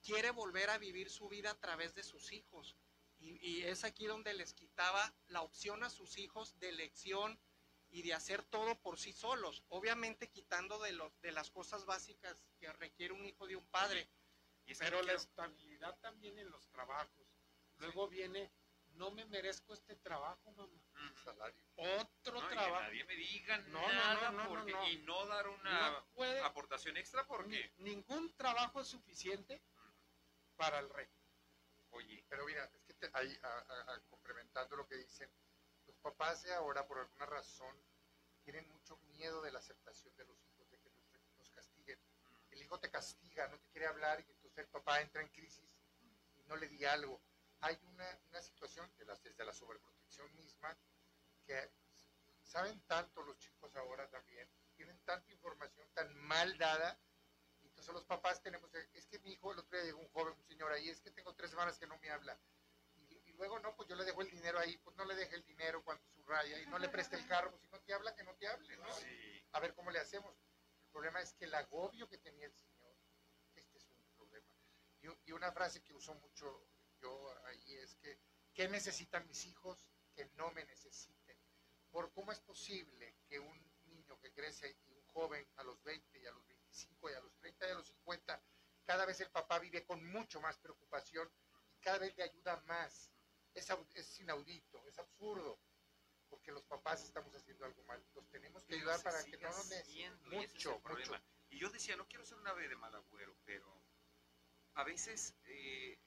[0.02, 2.76] quiere volver a vivir su vida a través de sus hijos.
[3.20, 7.38] Y, es aquí donde les quitaba la opción a sus hijos de elección
[7.92, 12.44] y de hacer todo por sí solos, obviamente quitando de, los, de las cosas básicas
[12.60, 14.10] que requiere un hijo de un padre.
[14.78, 17.28] Pero la estabilidad también en los trabajos.
[17.78, 18.52] Luego viene,
[18.94, 20.80] no me merezco este trabajo, mamá.
[21.24, 21.64] Salario.
[21.76, 22.82] Otro trabajo.
[22.82, 26.06] nadie me diga nada y no dar una
[26.44, 27.74] aportación extra porque...
[27.78, 29.62] ningún trabajo es suficiente
[30.56, 31.08] para el rey.
[31.92, 33.36] Oye, pero mira, es que ahí,
[34.10, 35.32] complementando lo que dicen,
[35.90, 37.76] los papás de ahora, por alguna razón,
[38.44, 42.00] tienen mucho miedo de la aceptación de los hijos, de que nos, castiguen.
[42.52, 45.76] El hijo te castiga, no te quiere hablar, y entonces el papá entra en crisis
[46.38, 47.20] y no le di algo.
[47.62, 50.78] Hay una, una situación de las, desde la sobreprotección misma
[51.46, 51.72] que
[52.44, 57.00] saben tanto los chicos ahora también, tienen tanta información tan mal dada
[57.80, 60.46] entonces los papás tenemos, es que mi hijo, el otro día llegó un joven, un
[60.46, 62.38] señor ahí, es que tengo tres semanas que no me habla.
[63.40, 65.82] Luego, no, pues yo le dejo el dinero ahí, pues no le deje el dinero
[65.84, 68.36] cuando subraya y no le preste el carro, pues si no te habla, que no
[68.36, 68.90] te hable, ¿no?
[69.54, 70.36] A ver cómo le hacemos.
[70.84, 72.94] El problema es que el agobio que tenía el señor,
[73.56, 74.54] este es un problema.
[75.02, 76.68] Y, y una frase que uso mucho
[77.02, 78.20] yo ahí es que,
[78.54, 81.38] ¿qué necesitan mis hijos que no me necesiten?
[81.92, 86.20] Por cómo es posible que un niño que crece y un joven a los 20
[86.20, 86.60] y a los 20
[87.04, 88.44] y a los 30 y a los 50,
[88.84, 91.32] cada vez el papá vive con mucho más preocupación
[91.72, 93.10] y cada vez le ayuda más.
[93.54, 95.60] Es, es inaudito, es absurdo,
[96.30, 98.04] porque los papás estamos haciendo algo mal.
[98.14, 99.70] Los tenemos que ayudar para que no nos
[100.26, 101.22] mucho, mucho.
[101.50, 103.84] Y yo decía, no quiero ser una ave de mal agüero, pero
[104.76, 106.00] a veces eh,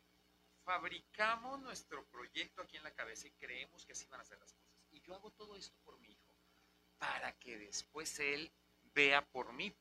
[0.65, 4.53] fabricamos nuestro proyecto aquí en la cabeza y creemos que así van a ser las
[4.53, 4.73] cosas.
[4.91, 6.35] Y yo hago todo esto por mi hijo,
[6.99, 8.53] para que después él
[8.95, 9.75] vea por mí,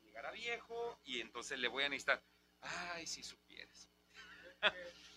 [0.00, 2.22] llegará viejo y entonces le voy a necesitar.
[2.60, 3.88] Ay, si supieras.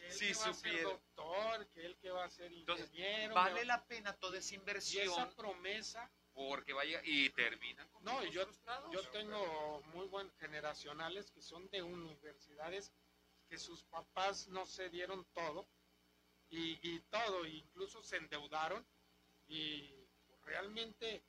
[0.09, 0.83] Si supieras.
[0.83, 3.33] doctor, que él que va a ser ingeniero.
[3.33, 5.09] vale la pena toda esa inversión.
[5.09, 6.11] esa promesa.
[6.33, 8.43] Porque vaya y termina No, yo,
[8.91, 12.91] yo tengo muy buenos generacionales que son de universidades
[13.47, 15.67] que sus papás no se dieron todo
[16.49, 18.83] y, y todo, incluso se endeudaron
[19.47, 19.93] y
[20.43, 21.23] realmente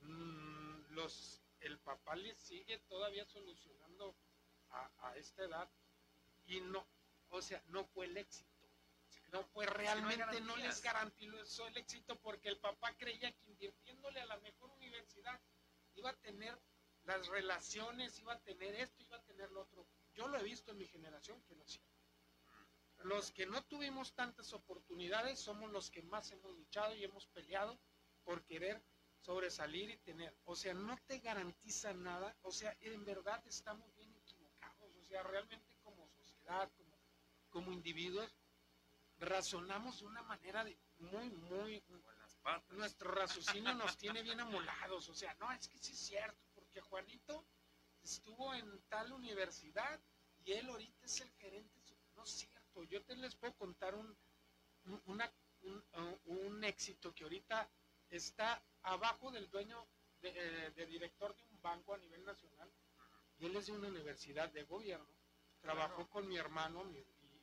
[0.00, 4.14] mmm, los el papá le sigue todavía solucionando
[4.70, 5.68] a, esta edad
[6.46, 6.86] y no,
[7.36, 8.50] o sea, no fue el éxito.
[9.32, 14.26] No fue realmente, no, les garantizó el éxito porque el papá creía que invirtiéndole a
[14.26, 15.40] la mejor universidad
[15.94, 16.58] iba a tener
[17.04, 19.86] las relaciones, iba a tener esto, iba a tener lo otro.
[20.14, 21.90] Yo lo he visto en mi generación que no cierto.
[22.98, 27.78] Los que no tuvimos tantas oportunidades somos los que más hemos luchado y hemos peleado
[28.24, 28.82] por querer
[29.20, 30.36] sobresalir y tener.
[30.44, 32.36] O sea, no te garantiza nada.
[32.42, 34.94] O sea, en verdad estamos bien equivocados.
[34.96, 36.85] O sea, realmente como sociedad, como,
[37.56, 38.36] como individuos,
[39.16, 41.82] razonamos de una manera de muy, muy...
[42.72, 45.08] Nuestro raciocinio nos tiene bien amolados.
[45.08, 47.46] O sea, no, es que sí es cierto, porque Juanito
[48.02, 49.98] estuvo en tal universidad
[50.44, 51.96] y él ahorita es el gerente.
[52.14, 52.84] No es cierto.
[52.84, 54.14] Yo te les puedo contar un,
[55.06, 55.22] un,
[56.26, 57.70] un éxito que ahorita
[58.10, 59.88] está abajo del dueño,
[60.20, 60.28] de,
[60.76, 62.70] eh, director de un banco a nivel nacional,
[63.38, 65.08] y él es de una universidad de gobierno,
[65.58, 66.84] trabajó con mi hermano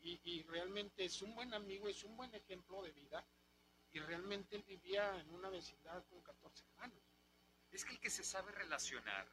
[0.04, 3.26] y, realmente es un buen amigo, es un buen ejemplo de vida,
[3.92, 7.04] y realmente él vivía en una vecindad con 14 hermanos.
[7.72, 9.28] Es que el que se sabe relacionar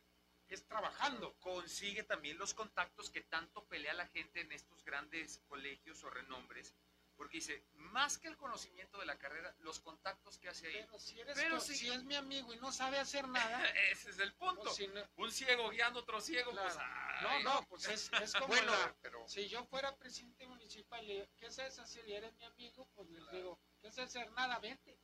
[0.49, 1.35] es trabajando.
[1.41, 6.75] Consigue también los contactos que tanto pelea la gente en estos grandes colegios o renombres
[7.21, 10.73] porque dice, más que el conocimiento de la carrera, los contactos que hace ahí.
[10.73, 13.63] Pero si, eres si, es mi amigo y no sabe hacer nada.
[13.93, 14.73] ese es el punto.
[15.17, 16.79] Un ciego guiando a otro ciego, pues.
[17.21, 19.29] no, no, pues es, como bueno, pero...
[19.29, 21.05] si yo fuera presidente municipal,
[21.37, 22.09] ¿qué sabes hacer?
[22.09, 24.33] Y eres mi amigo, pues les digo, ¿qué sabes hacer?
[24.33, 24.99] Nada, vete.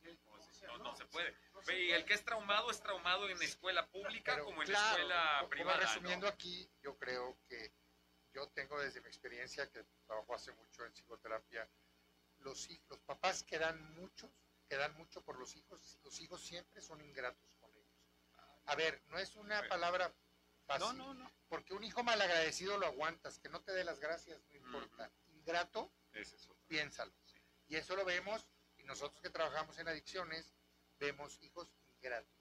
[0.00, 1.36] Pues, no, no, se puede.
[1.68, 5.78] y el que es traumado es traumado en escuela pública como en la escuela privada.
[5.78, 7.72] Resumiendo aquí, yo creo que
[8.32, 11.68] yo tengo desde mi experiencia, que trabajo hace mucho en psicoterapia,
[12.38, 14.30] los, los papás que dan muchos,
[14.68, 18.00] que dan mucho por los hijos, los hijos siempre son ingratos con ellos.
[18.66, 20.14] A ver, no es una palabra
[20.66, 21.32] fácil, no, no, no.
[21.48, 25.10] porque un hijo malagradecido lo aguantas, que no te dé las gracias, no importa.
[25.28, 25.92] Ingrato,
[26.68, 27.12] piénsalo.
[27.66, 30.54] Y eso lo vemos, y nosotros que trabajamos en adicciones,
[30.98, 32.40] vemos hijos ingratos.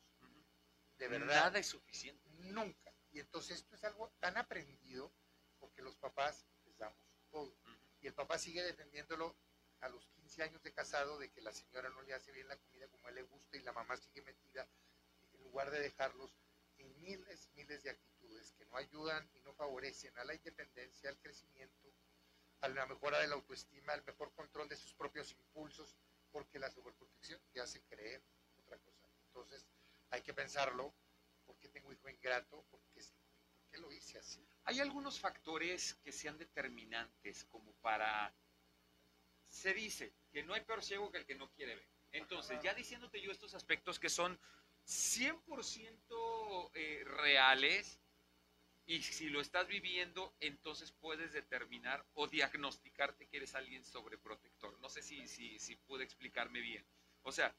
[0.97, 1.45] De verdad.
[1.45, 2.30] Nada es suficiente.
[2.39, 2.93] Nunca.
[3.12, 5.12] Y entonces esto es algo tan aprendido
[5.60, 7.56] porque los papás les damos todo.
[8.02, 9.36] Y el papá sigue defendiéndolo
[9.82, 12.58] a los 15 años de casado de que la señora no le hace bien la
[12.58, 14.67] comida como a él le gusta y la mamá sigue metida.
[15.34, 16.36] En lugar de dejarlos
[16.78, 21.19] en miles, miles de actitudes que no ayudan y no favorecen a la independencia, al
[21.19, 21.93] crecimiento,
[22.62, 25.95] a la mejora de la autoestima, al mejor control de sus propios impulsos,
[26.32, 28.22] porque la sobreprotección te hace creer
[28.58, 29.08] otra cosa.
[29.28, 29.65] Entonces,
[30.10, 30.93] hay que pensarlo,
[31.45, 32.63] ¿por qué tengo hijo ingrato?
[32.69, 34.45] ¿Por qué, ¿Por qué lo hice así?
[34.69, 38.32] Hay algunos factores que sean determinantes como para...
[39.47, 41.89] Se dice que no hay peor ciego que el que no quiere ver.
[42.12, 44.39] Entonces, ya diciéndote yo estos aspectos que son
[44.86, 47.99] 100% eh, reales,
[48.86, 54.79] y si lo estás viviendo, entonces puedes determinar o diagnosticarte que eres alguien sobreprotector.
[54.82, 56.86] No sé si, si, si pude explicarme bien.
[57.23, 57.55] O sea,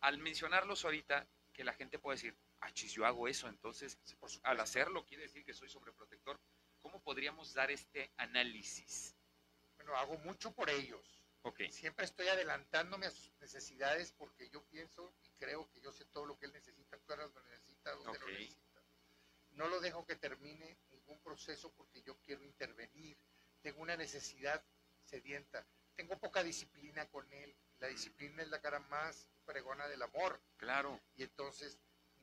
[0.00, 3.98] al mencionarlos ahorita, que la gente puede decir, ah, chis, yo hago eso, entonces
[4.42, 6.38] al hacerlo quiere decir que soy sobreprotector.
[6.94, 9.16] ¿Cómo podríamos dar este análisis?
[9.74, 11.20] Bueno, hago mucho por ellos.
[11.42, 11.72] Okay.
[11.72, 16.24] Siempre estoy adelantándome a sus necesidades porque yo pienso y creo que yo sé todo
[16.24, 18.80] lo que él necesita, cuándo lo necesita, dónde lo necesita
[19.54, 23.18] no lo dejo que termine ningún proceso porque yo quiero intervenir.
[23.60, 24.64] Tengo una necesidad
[25.02, 25.66] sedienta.
[25.96, 27.56] Tengo poca disciplina con él.
[27.80, 30.40] La disciplina es la cara más pregona del amor.
[30.58, 31.00] Claro.
[31.16, 31.76] Y entonces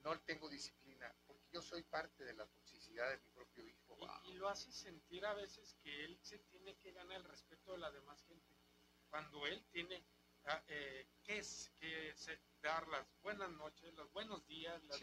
[0.03, 3.80] no tengo disciplina porque yo soy parte de la toxicidad de mi propio hijo.
[4.25, 7.77] Y, lo hace sentir a veces que él se tiene que ganar el respeto de
[7.77, 8.55] la demás gente.
[9.09, 10.03] Cuando él tiene
[10.45, 12.13] ah, eh, que, es, que
[12.61, 15.01] dar las buenas noches, los buenos días, las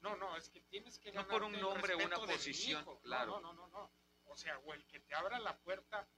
[0.00, 3.40] No, no, es que tienes que No por un nombre o una posición, claro.
[3.40, 3.92] No, no, no, no,
[4.26, 6.08] O sea, o el que te abra la puerta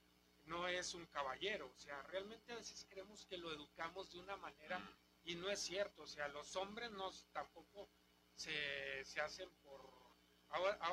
[0.45, 1.71] no es un caballero.
[1.71, 4.81] O sea, realmente a veces creemos que lo educamos de una manera
[5.23, 6.03] y no es cierto.
[6.03, 7.89] O sea, los hombres no tampoco
[8.35, 9.94] se, se hacen por...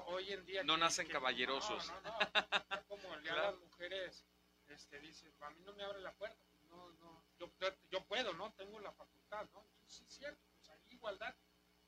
[0.06, 0.62] hoy en día...
[0.64, 1.86] No nacen caballerosos.
[1.88, 2.86] No, no, no.
[2.88, 4.24] Como le las mujeres
[4.68, 6.42] este, dicen, a mí no me abre la puerta.
[6.68, 7.50] No, no, yo,
[7.90, 8.52] yo puedo, ¿no?
[8.54, 9.66] Tengo la facultad, ¿no?
[9.86, 11.34] sí es cierto, pues hay igualdad.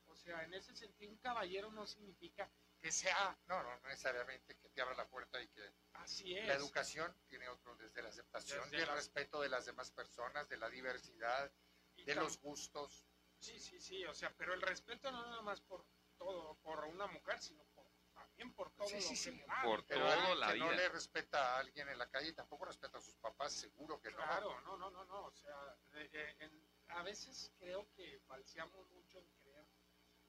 [0.06, 2.50] O sea, en ese sentido, un caballero no significa
[2.80, 3.36] que sea...
[3.46, 5.72] No, no, no necesariamente que te abra la puerta y que...
[5.94, 6.46] Así es.
[6.46, 10.58] La educación tiene otro, desde la aceptación y el respeto de las demás personas, de
[10.58, 11.50] la diversidad,
[11.96, 13.06] de los gustos.
[13.38, 15.86] Sí, sí, sí, o sea, pero el respeto no nada más por
[16.24, 20.52] todo, por una mujer, sino por, también por todo sí, sí, sí, por todo la
[20.52, 24.00] que no le respeta a alguien en la calle, tampoco respeta a sus papás, seguro
[24.00, 24.16] que no.
[24.16, 29.28] Claro, no, no, no, no, o sea, en, a veces creo que falseamos mucho en
[29.42, 29.66] creer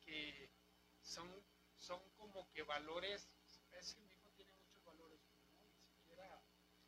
[0.01, 0.51] que
[1.01, 1.29] son,
[1.77, 3.29] son como que valores,
[3.71, 6.41] es que mi hijo tiene muchos valores, no, ni siquiera,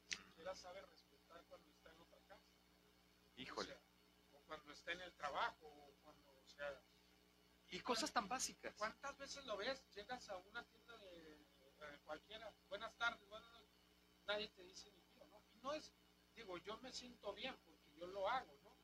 [0.09, 2.51] siquiera sabe respetar cuando está en otra casa.
[3.35, 3.77] Híjole.
[4.33, 6.81] O, cuando está en el trabajo, o cuando, o sea...
[7.69, 8.73] Y cosas tan básicas.
[8.77, 9.83] ¿Cuántas veces lo ves?
[9.93, 13.77] Llegas a una tienda de eh, cualquiera, buenas tardes, buenas noches,
[14.25, 15.43] nadie te dice ni tío, ¿no?
[15.51, 15.93] Y no es,
[16.33, 18.77] digo, yo me siento bien porque yo lo hago, ¿no?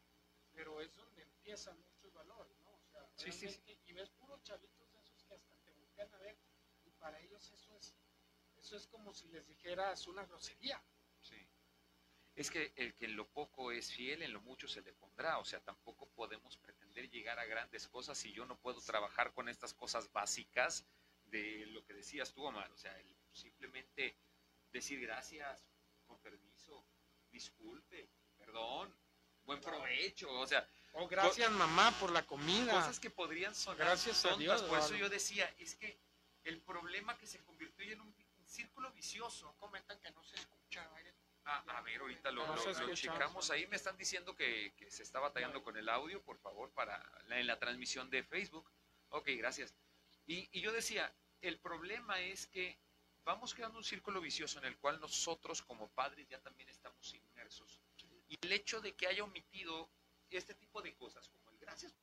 [0.54, 2.72] pero es donde empiezan muchos valores, ¿no?
[2.72, 6.18] O sea, sí, sí, y ves puros chavitos de esos que hasta te voltean a
[6.20, 6.38] ver
[6.86, 7.96] y para ellos eso es,
[8.56, 10.82] eso es como si les dijeras una grosería.
[11.22, 11.36] Sí.
[12.36, 15.38] Es que el que en lo poco es fiel, en lo mucho se le pondrá,
[15.38, 19.50] o sea, tampoco podemos pretender llegar a grandes cosas si yo no puedo trabajar con
[19.50, 20.86] estas cosas básicas
[21.26, 24.16] de lo que decías tú, Omar, o sea, el simplemente
[24.72, 25.64] decir gracias,
[26.08, 26.84] con permiso,
[27.32, 28.96] disculpe, perdón,
[29.44, 30.68] buen provecho, o sea.
[30.94, 32.74] Oh, gracias mamá por la comida.
[32.74, 36.00] Cosas que podrían sonar gracias a Dios, por eso yo decía, es que
[36.44, 38.14] el problema que se convirtió en un
[38.46, 39.56] círculo vicioso.
[39.58, 40.90] Comentan que no se escucha.
[41.46, 42.46] A ver, ahorita lo,
[42.94, 43.68] checamos ahí.
[43.68, 47.60] Me están diciendo que, se está batallando con el audio, por favor, para en la
[47.60, 48.70] transmisión de Facebook.
[49.10, 49.76] Ok, gracias.
[50.26, 52.80] Y, y yo decía, el problema es que
[53.26, 57.82] vamos creando un círculo vicioso en el cual nosotros como padres ya también estamos inmersos
[58.34, 59.90] y el hecho de que haya omitido
[60.30, 61.94] este tipo de cosas, como el gracias.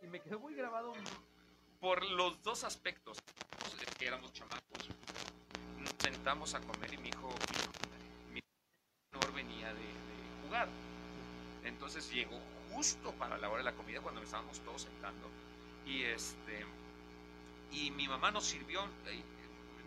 [0.00, 0.92] Y me quedó muy grabado
[1.82, 3.18] por los dos aspectos.
[3.98, 4.88] Que éramos chamacos,
[5.78, 7.34] nos sentamos a comer y mi hijo,
[8.32, 8.40] mi
[9.12, 10.68] menor venía de, jugar.
[11.64, 12.38] Entonces llegó
[12.72, 15.28] justo para la hora de la comida cuando estábamos todos sentando.
[15.84, 16.64] Y este
[17.72, 19.22] y mi mamá nos sirvió, eh,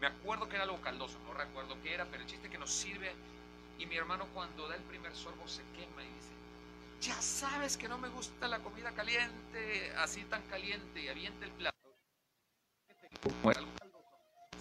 [0.02, 2.72] me acuerdo que era algo caldoso, no recuerdo qué era, pero el chiste que nos
[2.72, 3.14] sirve.
[3.80, 6.34] Y mi hermano cuando da el primer sorbo se quema y dice,
[7.02, 11.52] ya sabes que no me gusta la comida caliente, así tan caliente, y avienta el
[11.52, 11.75] plato.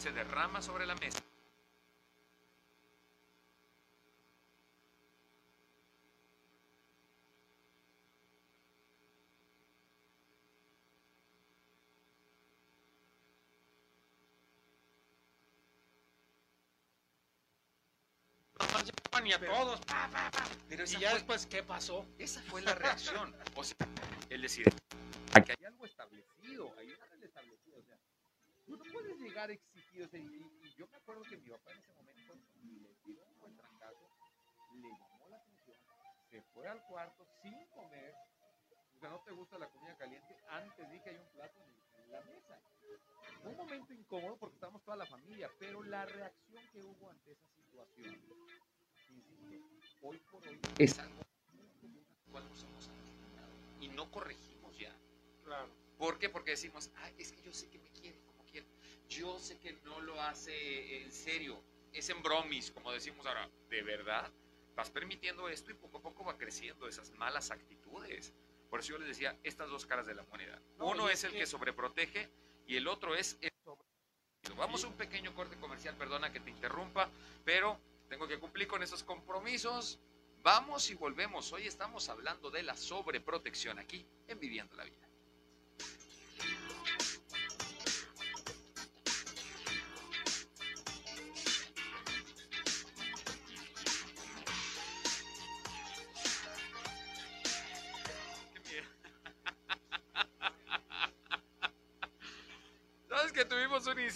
[0.05, 1.19] Se derrama sobre la mesa.
[19.25, 19.81] y a todos.
[20.69, 22.07] Pero y ya después, ¿qué pasó?
[22.19, 23.35] Esa fue la reacción.
[23.55, 23.75] O sea,
[24.29, 24.67] el decir,
[25.33, 27.79] aquí hay algo establecido, hay algo establecido.
[27.79, 27.97] O sea,
[28.67, 29.19] tú no puedes
[29.97, 34.11] y, yo me acuerdo que mi papá en ese momento le dio un buen trancazo,
[34.75, 35.77] le llamó la atención,
[36.31, 38.15] se fue al cuarto sin comer.
[38.97, 41.61] O sea, no te gusta la comida caliente, antes dije hay un plato
[41.97, 42.61] en la mesa
[43.45, 47.49] un momento incómodo porque estamos toda la familia, pero la reacción que hubo ante esa
[47.51, 48.17] situación,
[50.03, 51.21] hoy por hoy es algo
[52.31, 54.95] cual nos hemos acostumbrado y no corregimos ya.
[55.45, 55.69] Claro.
[55.99, 56.29] ¿Por qué?
[56.29, 58.19] Porque decimos, es que yo sé que me quiere.
[59.17, 63.49] Yo sé que no lo hace en serio, es en bromis, como decimos ahora.
[63.69, 64.33] ¿De verdad?
[64.75, 68.33] Vas permitiendo esto y poco a poco va creciendo esas malas actitudes.
[68.69, 70.61] Por eso yo les decía, estas dos caras de la moneda.
[70.79, 72.29] Uno es, el que sobreprotege
[72.67, 73.51] y el otro es el
[74.57, 77.09] Vamos a un pequeño corte comercial, perdona que te interrumpa,
[77.45, 79.99] pero tengo que cumplir con esos compromisos.
[80.43, 81.53] Vamos y volvemos.
[81.53, 85.09] Hoy estamos hablando de la sobreprotección aquí en Viviendo la Vida.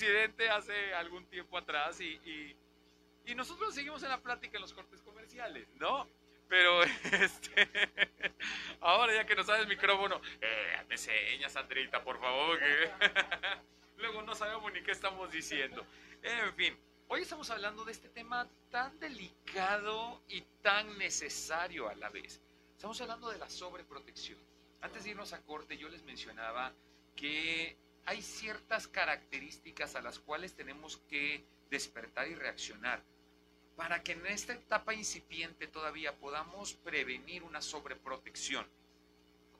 [0.09, 2.55] Incidente hace algún tiempo atrás y,
[3.27, 6.09] y, nosotros seguimos en la plática en los cortes comerciales, ¿no?
[6.49, 7.69] Pero este,
[8.81, 12.91] ahora ya que nos sabes el micrófono, eh, me señas, Andrita, por favor, que
[13.99, 15.87] luego no sabemos ni qué estamos diciendo.
[16.23, 16.75] En fin,
[17.09, 22.41] hoy estamos hablando de este tema tan delicado y tan necesario a la vez.
[22.75, 24.39] Estamos hablando de la sobreprotección.
[24.81, 26.73] Antes de irnos a corte, yo les mencionaba
[27.15, 27.77] que
[28.09, 33.03] hay ciertas características a las cuales tenemos que despertar y reaccionar
[33.77, 38.67] para que en esta etapa incipiente todavía podamos prevenir una sobreprotección.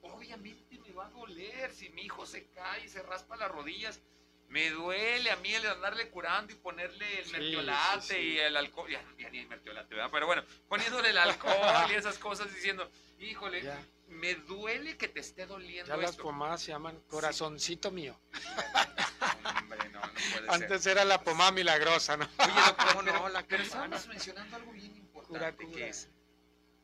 [0.01, 4.01] Obviamente me va a doler si mi hijo se cae y se raspa las rodillas.
[4.47, 8.89] Me duele a mí el andarle curando y ponerle el mertiolate y el alcohol.
[8.89, 10.09] Ya, ni el mertiolate, ¿verdad?
[10.11, 13.61] Pero bueno, poniéndole el alcohol y esas cosas diciendo, híjole,
[14.09, 15.87] me duele que te esté doliendo.
[15.87, 18.19] Ya las pomadas se llaman corazoncito mío.
[19.61, 22.25] Hombre, no, no puede Antes era la pomada milagrosa, ¿no?
[22.25, 26.09] Oye, doctor, no, la pero estábamos mencionando algo bien importante que es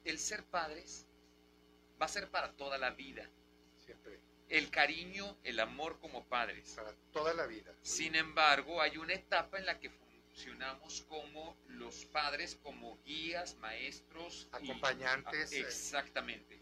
[0.06, 1.08] el ser padres
[2.00, 3.30] va a ser para toda la vida.
[3.78, 4.20] Siempre.
[4.48, 6.74] El cariño, el amor como padres.
[6.76, 7.74] Para toda la vida.
[7.82, 9.90] Sin embargo, hay una etapa en la que
[10.36, 15.54] funcionamos como los padres, como guías, maestros, acompañantes.
[15.54, 16.60] Eh, exactamente.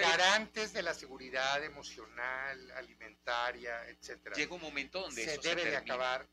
[0.00, 4.34] garantes de la seguridad emocional, alimentaria, etcétera.
[4.34, 6.28] Llega un momento donde se debe de acabar.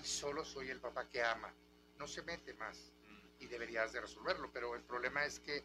[0.00, 1.52] Y solo soy el papá que ama.
[1.98, 2.92] No se mete más.
[3.08, 3.42] Mm.
[3.42, 4.52] Y deberías de resolverlo.
[4.52, 5.64] Pero el problema es que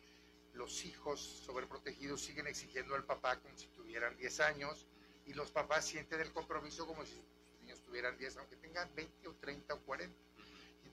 [0.54, 4.88] los hijos sobreprotegidos siguen exigiendo al papá como si tuvieran 10 años
[5.28, 7.26] y los papás sienten el compromiso como si sus
[7.62, 10.26] niños tuvieran 10, aunque tengan 20 o 30 o 40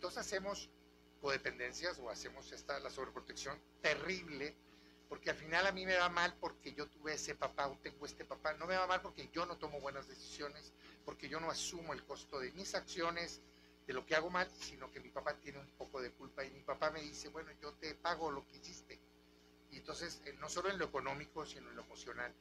[0.02, 0.68] entonces hacemos
[1.20, 4.52] codependencias o hacemos esta, la sobreprotección terrible,
[5.08, 8.04] porque al final a mí me va mal porque yo tuve ese papá o tengo
[8.04, 8.52] este papá.
[8.54, 10.72] No me va mal porque yo no tomo buenas decisiones,
[11.04, 13.42] porque yo no asumo el costo de mis acciones,
[13.86, 16.50] de lo que hago mal, sino que mi papá tiene un poco de culpa y
[16.50, 18.98] mi papá me dice, bueno, yo te pago lo que hiciste.
[19.70, 22.34] Y entonces, eh, no solo en lo económico, sino en lo emocional,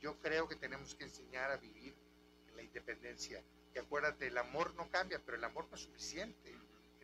[0.00, 1.96] yo creo que tenemos que enseñar a vivir
[2.46, 3.42] en la independencia.
[3.74, 6.56] Y acuérdate, el amor no cambia, pero el amor no es suficiente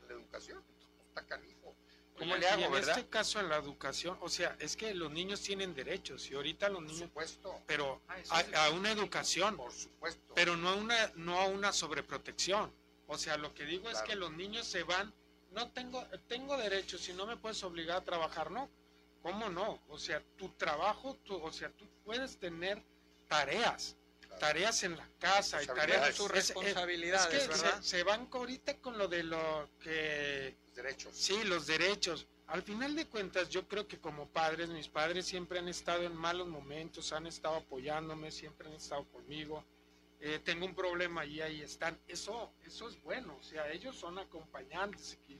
[0.09, 0.63] la educación.
[1.09, 1.75] Está canijo.
[2.19, 5.43] ¿Cómo le hago, en este caso en la educación, o sea, es que los niños
[5.43, 7.61] tienen derechos y ahorita los niños, supuesto.
[7.67, 12.73] pero ah, a, una educación, por supuesto, pero no a una no a una sobreprotección.
[13.09, 15.13] O sea, lo que digo es que los niños se van,
[15.51, 18.71] no tengo tengo derechos, y no me puedes obligar a trabajar, no.
[19.21, 19.83] ¿Cómo no?
[19.89, 22.81] O sea, tu trabajo, o sea, tú puedes tener
[23.27, 23.97] tareas,
[24.39, 29.23] tareas en la casa y tareas de sus responsabilidades, Se, van ahorita con lo de
[29.23, 30.57] lo que...
[30.67, 31.17] Los derechos.
[31.17, 32.27] Sí, los derechos.
[32.47, 36.15] Al final de cuentas, yo creo que como padres, mis padres siempre han estado en
[36.15, 39.65] malos momentos, han estado apoyándome, siempre han estado conmigo.
[40.21, 41.99] Eh, tengo un problema y ahí están.
[42.07, 45.39] Eso, eso es bueno, o sea, ellos son acompañantes y,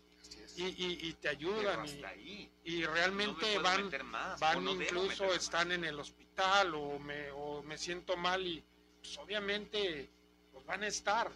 [0.57, 3.91] y, te ayudan y, y, realmente van,
[4.39, 8.65] van incluso están en el hospital o me, o me siento mal y
[9.05, 10.09] pues obviamente
[10.51, 11.31] pues van a estar.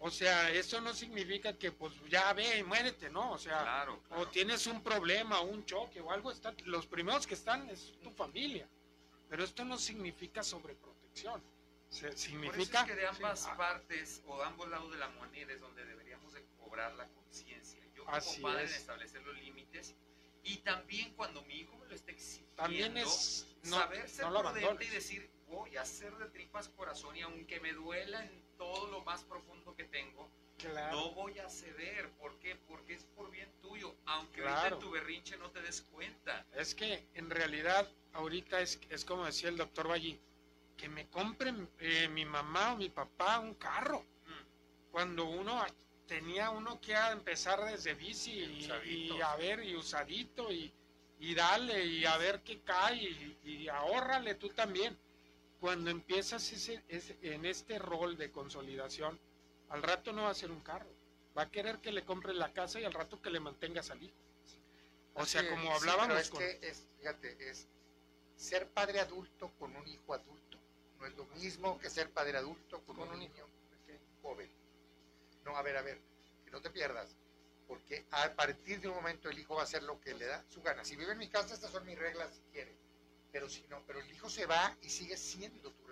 [0.00, 3.32] O sea, eso no significa que pues ya ve y muérete, ¿no?
[3.32, 7.68] O sea, o tienes un problema, un choque o algo, está, los primeros que están
[7.68, 8.66] es tu familia.
[9.28, 11.42] Pero esto no significa sobreprotección.
[12.14, 16.42] significa que de ambas partes o ambos lados de la moneda es donde deberíamos de
[16.58, 17.80] cobrar la conciencia.
[17.94, 19.94] Yo como padre en establecer los límites
[20.42, 24.88] Y también cuando mi hijo me lo esté exigiendo, también es saber ser prudente y
[24.88, 29.24] decir, voy a hacer de tripas corazón y aunque me duela en todo lo más
[29.24, 30.30] profundo que tengo,
[30.90, 32.10] no voy a ceder.
[32.12, 32.56] ¿Por qué?
[32.66, 36.46] Porque es por bien tuyo, aunque en tu berrinche no te des cuenta.
[36.54, 40.18] Es que en realidad ahorita es, es como decía el doctor Valli,
[40.76, 44.00] que me compren eh, mi mamá o mi papá un carro.
[44.00, 44.90] Mm.
[44.90, 45.64] Cuando uno
[46.06, 48.30] tenía uno que empezar desde bici
[48.84, 50.72] y, a ver, y usadito, y,
[51.18, 54.96] y dale, y a ver qué cae, y, y ahórrale tú también.
[55.60, 56.82] Cuando empiezas ese,
[57.22, 59.18] en este rol de consolidación,
[59.70, 60.90] al rato no va a ser un carro.
[61.36, 64.02] Va a querer que le compre la casa y al rato que le mantengas al
[64.02, 64.16] hijo.
[65.14, 67.66] O sea, como hablábamos es que es, fíjate, es
[68.36, 70.58] ser padre adulto con un hijo adulto.
[70.98, 73.46] No es lo mismo que ser padre adulto con, un, niño
[74.22, 74.50] joven.
[75.44, 76.00] No, a ver, a ver,
[76.44, 77.16] que no te pierdas.
[77.66, 80.44] Porque a partir de un momento el hijo va a hacer lo que le da
[80.48, 80.84] su gana.
[80.84, 82.76] Si vive en mi casa, estas son mis reglas si quiere.
[83.32, 85.86] Pero si no, pero el hijo se va y sigue siendo tu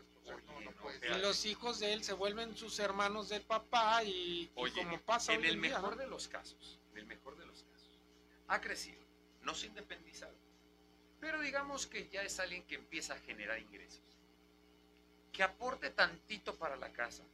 [1.02, 5.44] y los hijos de él se vuelven sus hermanos del papá y, como pasa en
[5.44, 7.90] el mejor de los casos, en el mejor de los casos,
[8.48, 9.00] ha crecido,
[9.42, 10.34] no se ha independizado,
[11.20, 14.02] pero digamos que ya es alguien que empieza a generar ingresos,
[15.32, 17.24] que aporte tantito para la casa.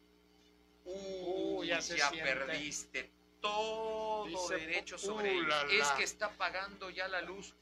[0.84, 5.46] Uy, ya, perdiste todo derecho sobre él.
[5.70, 7.54] Es que está pagando ya la luz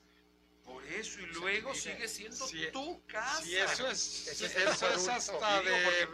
[0.69, 3.43] por eso, y luego sigue siendo tu casa.
[3.43, 6.07] Sí, eso es, eso, es hasta de,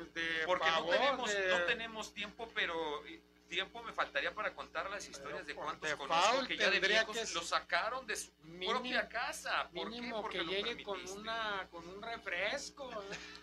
[0.46, 3.02] porque, no, tenemos, no tenemos tiempo, pero
[3.48, 7.42] tiempo me faltaría para contar las historias de cuántos conozco que ya de viejos lo
[7.42, 8.32] sacaron de su
[8.64, 9.68] propia casa.
[9.72, 10.38] ¿Por mínimo qué?
[10.38, 12.90] que llegue con, una, con un refresco.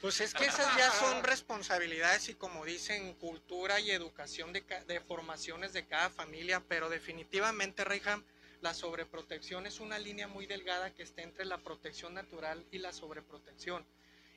[0.02, 5.00] Pues es que esas ya son responsabilidades y como dicen, cultura y educación de, de
[5.02, 8.24] formaciones de cada familia, pero definitivamente, Reyham,
[8.62, 12.94] la sobreprotección es una línea muy delgada que está entre la protección natural y la
[12.94, 13.86] sobreprotección.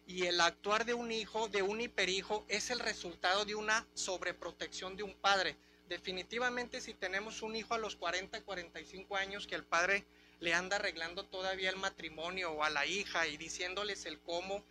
[0.07, 4.97] Y el actuar de un hijo, de un hiperhijo, es el resultado de una sobreprotección
[4.97, 5.57] de un padre.
[5.89, 10.05] Definitivamente si tenemos un hijo a los 40, 45 años que el padre
[10.41, 14.65] le anda arreglando todavía el matrimonio o a la hija y diciéndoles el cómo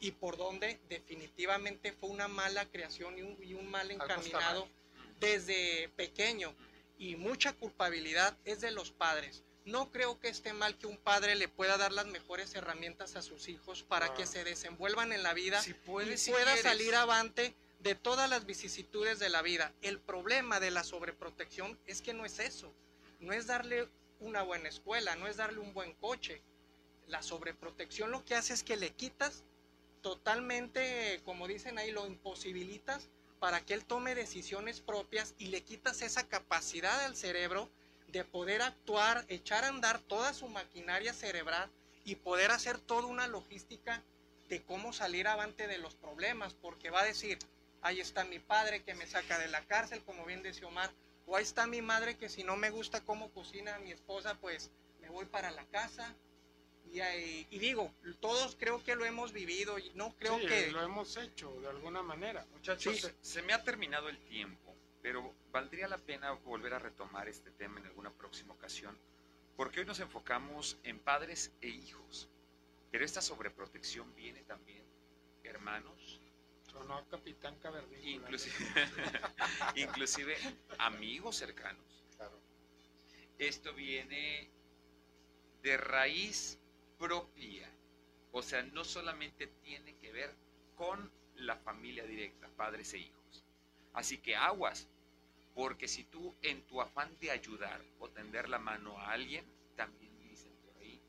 [0.00, 4.68] y por dónde, definitivamente fue una mala creación y un, y un mal encaminado
[5.20, 6.54] desde pequeño
[7.02, 9.42] y mucha culpabilidad es de los padres.
[9.64, 13.22] No creo que esté mal que un padre le pueda dar las mejores herramientas a
[13.22, 18.30] sus hijos para que se desenvuelvan en la vida y pueda salir avante de todas
[18.30, 19.72] las vicisitudes de la vida.
[19.82, 22.72] El problema de la sobreprotección es que no es eso.
[23.18, 23.88] No es darle
[24.20, 26.40] una buena escuela, no es darle un buen coche.
[27.08, 29.42] La sobreprotección lo que hace es que le quitas
[30.02, 33.10] totalmente, como dicen ahí, lo imposibilitas
[33.42, 37.68] para que él tome decisiones propias y le quitas esa capacidad al cerebro
[38.06, 41.68] de poder actuar, echar a andar toda su maquinaria cerebral
[42.04, 44.00] y poder hacer toda una logística
[44.48, 47.40] de cómo salir avante de los problemas, porque va a decir,
[47.80, 50.92] ahí está mi padre que me saca de la cárcel, como bien decía Omar,
[51.26, 54.70] o ahí está mi madre que si no me gusta cómo cocina mi esposa, pues
[55.00, 56.14] me voy para la casa,
[56.94, 60.70] y, digo, todos creo que lo hemos vivido y no creo que...
[60.70, 62.46] Lo hemos hecho de alguna manera.
[62.52, 67.50] Muchachos, se, me ha terminado el tiempo, pero valdría la pena volver a retomar este
[67.52, 68.98] tema en alguna próxima ocasión,
[69.56, 72.28] porque hoy nos enfocamos en padres e hijos,
[72.90, 74.84] pero esta sobreprotección viene también,
[75.44, 76.20] hermanos.
[76.86, 77.56] no, Capitán
[78.02, 78.54] Inclusive,
[79.76, 80.36] inclusive
[80.78, 82.04] amigos cercanos.
[82.16, 82.38] Claro.
[83.38, 84.50] Esto viene
[85.62, 86.58] de raíz
[87.02, 87.68] propia.
[88.30, 90.32] O sea, no solamente tiene que ver
[90.76, 93.44] con la familia directa, padres e hijos.
[93.92, 94.88] Así que aguas,
[95.52, 99.44] porque si tú en tu afán de ayudar o tender la mano a alguien,
[99.74, 101.00] también dicen por ahí,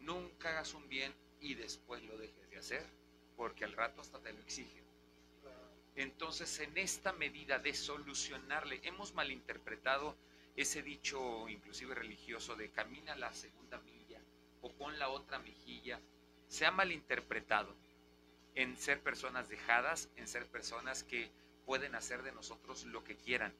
[0.00, 2.84] nunca hagas un bien y después lo dejes de hacer,
[3.36, 4.84] porque al rato hasta te lo exigen.
[5.94, 10.16] Entonces, en esta medida de solucionarle, hemos malinterpretado
[10.56, 13.95] ese dicho inclusive religioso de camina la segunda milla
[14.74, 16.00] con la otra mejilla,
[16.48, 17.74] se ha malinterpretado
[18.54, 21.30] en ser personas dejadas, en ser personas que
[21.66, 23.52] pueden hacer de nosotros lo que quieran.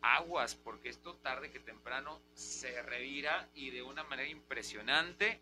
[0.00, 5.40] Aguas, porque esto tarde que temprano se revira y de una manera impresionante,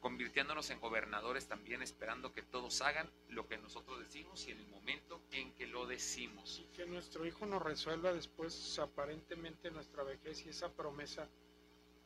[0.00, 4.66] convirtiéndonos en gobernadores también, esperando que todos hagan lo que nosotros decimos y en el
[4.66, 6.58] momento en que lo decimos.
[6.58, 11.28] Y que nuestro hijo nos resuelva después aparentemente nuestra vejez y esa promesa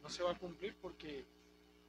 [0.03, 1.25] no se va a cumplir porque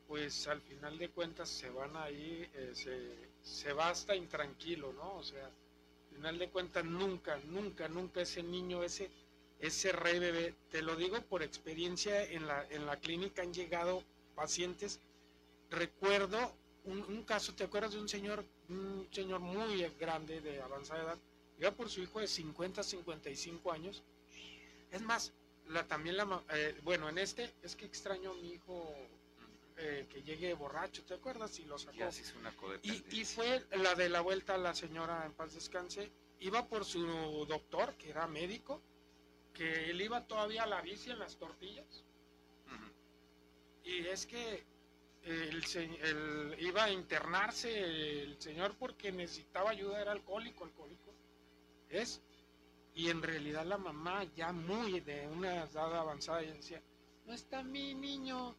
[0.09, 5.17] pues al final de cuentas se van ahí, eh, se, se va hasta intranquilo, ¿no?
[5.17, 9.11] O sea, al final de cuentas nunca, nunca, nunca ese niño, ese,
[9.59, 14.03] ese rey bebé, te lo digo por experiencia, en la, en la clínica han llegado
[14.33, 14.99] pacientes,
[15.69, 16.55] recuerdo
[16.85, 21.17] un, caso, ¿te acuerdas de un señor, un señor muy grande de avanzada edad?
[21.59, 24.01] Iba por su hijo de 50, 55 años.
[24.89, 25.33] Es más,
[25.67, 28.91] la, también la, eh, bueno, en este, es que extraño a mi hijo
[29.81, 31.57] eh, que llegue borracho, ¿te acuerdas?
[31.59, 31.97] Y lo sacó.
[32.83, 36.11] y, y fue la de la vuelta a la señora en paz descanse.
[36.41, 37.01] Iba por su
[37.47, 38.81] doctor, que era médico,
[39.53, 42.03] que él iba todavía a la bici en las tortillas.
[43.83, 44.65] Y es que
[45.23, 51.13] el, iba a internarse el señor porque necesitaba ayuda, era alcohólico, alcohólico.
[51.89, 52.21] Es.
[52.95, 56.81] Y en realidad la mamá, ya muy de una edad avanzada, ya decía,
[57.25, 58.55] no está mi niño.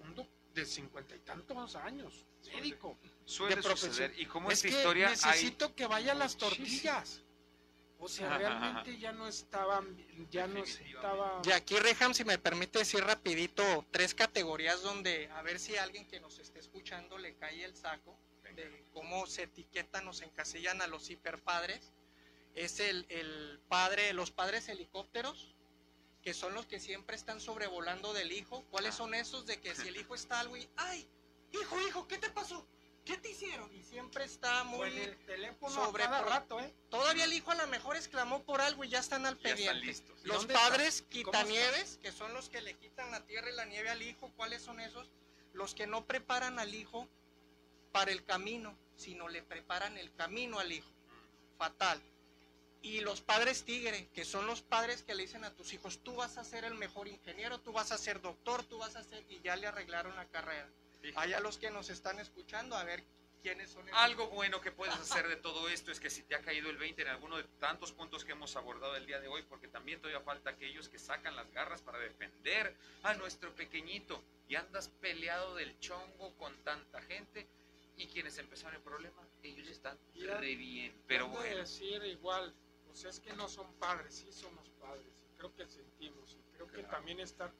[0.00, 2.98] Un de cincuenta y tantos años, médico.
[3.24, 4.12] Suele de suceder.
[4.18, 7.22] Y como es esta historia necesito que vaya a las tortillas.
[8.02, 9.94] O sea, realmente ya no estaban,
[10.30, 11.42] ya no estaba...
[11.44, 16.08] Y aquí, Reham, si me permite decir rapidito, tres categorías donde, a ver si alguien
[16.08, 18.18] que nos esté escuchando le cae el saco
[18.54, 21.92] de cómo se etiquetan o se encasillan a los hiperpadres.
[22.54, 25.54] Es el, el padre, los padres helicópteros,
[26.22, 28.64] que son los que siempre están sobrevolando del hijo.
[28.70, 28.98] ¿Cuáles ah.
[28.98, 31.08] son esos de que si el hijo está algo y, ay,
[31.52, 32.66] hijo, hijo, ¿qué te pasó?
[33.04, 33.74] ¿Qué te hicieron?
[33.74, 36.72] Y siempre está muy el teléfono sobre rato, ¿eh?
[36.90, 39.96] Todavía el hijo a lo mejor exclamó por algo y ya están al pendiente.
[40.24, 44.02] Los padres quitanieves, que son los que le quitan la tierra y la nieve al
[44.02, 45.10] hijo, ¿cuáles son esos?
[45.54, 47.08] Los que no preparan al hijo
[47.90, 50.90] para el camino, sino le preparan el camino al hijo.
[51.58, 52.00] Fatal.
[52.82, 56.14] Y los padres tigre, que son los padres que le dicen a tus hijos, tú
[56.16, 59.24] vas a ser el mejor ingeniero, tú vas a ser doctor, tú vas a ser,
[59.28, 60.68] y ya le arreglaron la carrera.
[61.16, 63.04] Hay a los que nos están escuchando, a ver
[63.42, 63.86] quiénes son.
[63.92, 66.76] Algo bueno que puedes hacer de todo esto es que si te ha caído el
[66.76, 70.00] 20 en alguno de tantos puntos que hemos abordado el día de hoy, porque también
[70.00, 75.54] todavía falta aquellos que sacan las garras para defender a nuestro pequeñito y andas peleado
[75.54, 77.46] del chongo con tanta gente
[77.96, 80.94] y quienes empezaron el problema, ellos están re bien.
[81.06, 81.56] Pero bueno.
[81.56, 82.52] decir igual,
[82.90, 87.20] pues es que no son padres, sí somos padres, creo que sentimos, creo que también
[87.20, 87.52] estar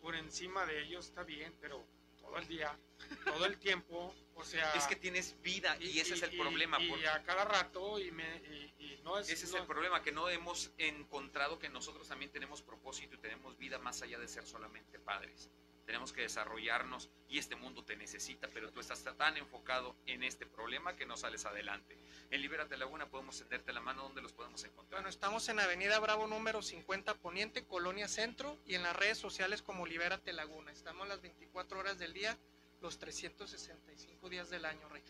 [0.00, 1.84] por encima de ellos está bien, pero
[2.20, 2.78] todo el día,
[3.24, 4.72] todo el tiempo, o sea...
[4.76, 6.80] Es que tienes vida y, ese es el problema.
[6.80, 8.72] Y, a cada rato y, me,
[9.02, 9.28] no es...
[9.28, 13.58] Ese es el problema, que no hemos encontrado que nosotros también tenemos propósito y tenemos
[13.58, 15.50] vida más allá de ser solamente padres
[15.86, 20.44] tenemos que desarrollarnos y este mundo te necesita, pero tú estás tan enfocado en este
[20.44, 21.96] problema que no sales adelante.
[22.30, 25.00] En Libérate Laguna podemos tenderte la mano, ¿dónde los podemos encontrar?
[25.00, 29.62] Bueno, estamos en Avenida Bravo número 50 Poniente, Colonia Centro, y en las redes sociales
[29.62, 30.72] como Libérate Laguna.
[30.72, 32.36] Estamos las 24 horas del día,
[32.80, 35.02] los 365 días del año, Rey.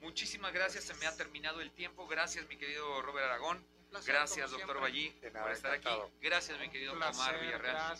[0.00, 2.06] Muchísimas gracias, se me ha terminado el tiempo.
[2.06, 3.73] Gracias, mi querido Robert Aragón.
[4.06, 5.88] Gracias, doctor Ballí, por estar aquí.
[6.20, 7.96] Gracias, mi querido Omar Villarreal.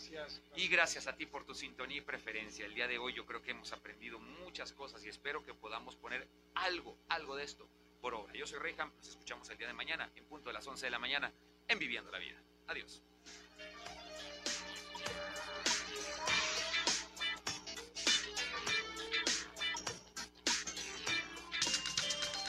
[0.55, 2.65] Y gracias a ti por tu sintonía y preferencia.
[2.65, 5.95] El día de hoy yo creo que hemos aprendido muchas cosas y espero que podamos
[5.95, 7.67] poner algo, algo de esto
[8.01, 8.33] por obra.
[8.33, 10.91] Yo soy Reyham, nos escuchamos el día de mañana, en punto de las 11 de
[10.91, 11.31] la mañana,
[11.67, 12.39] en Viviendo la Vida.
[12.67, 13.01] Adiós.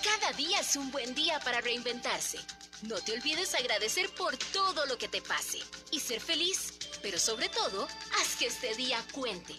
[0.03, 2.39] Cada día es un buen día para reinventarse.
[2.83, 5.61] No te olvides agradecer por todo lo que te pase
[5.91, 7.89] y ser feliz, pero sobre todo,
[8.21, 9.55] haz que este día cuente.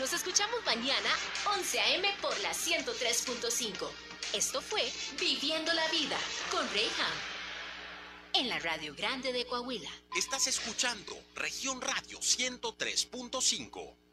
[0.00, 1.10] Nos escuchamos mañana,
[1.56, 2.08] 11 a.m.
[2.20, 3.88] por la 103.5.
[4.32, 4.82] Esto fue
[5.18, 6.18] Viviendo la Vida
[6.50, 7.12] con Reyham.
[8.34, 9.90] En la Radio Grande de Coahuila.
[10.16, 14.07] Estás escuchando Región Radio 103.5.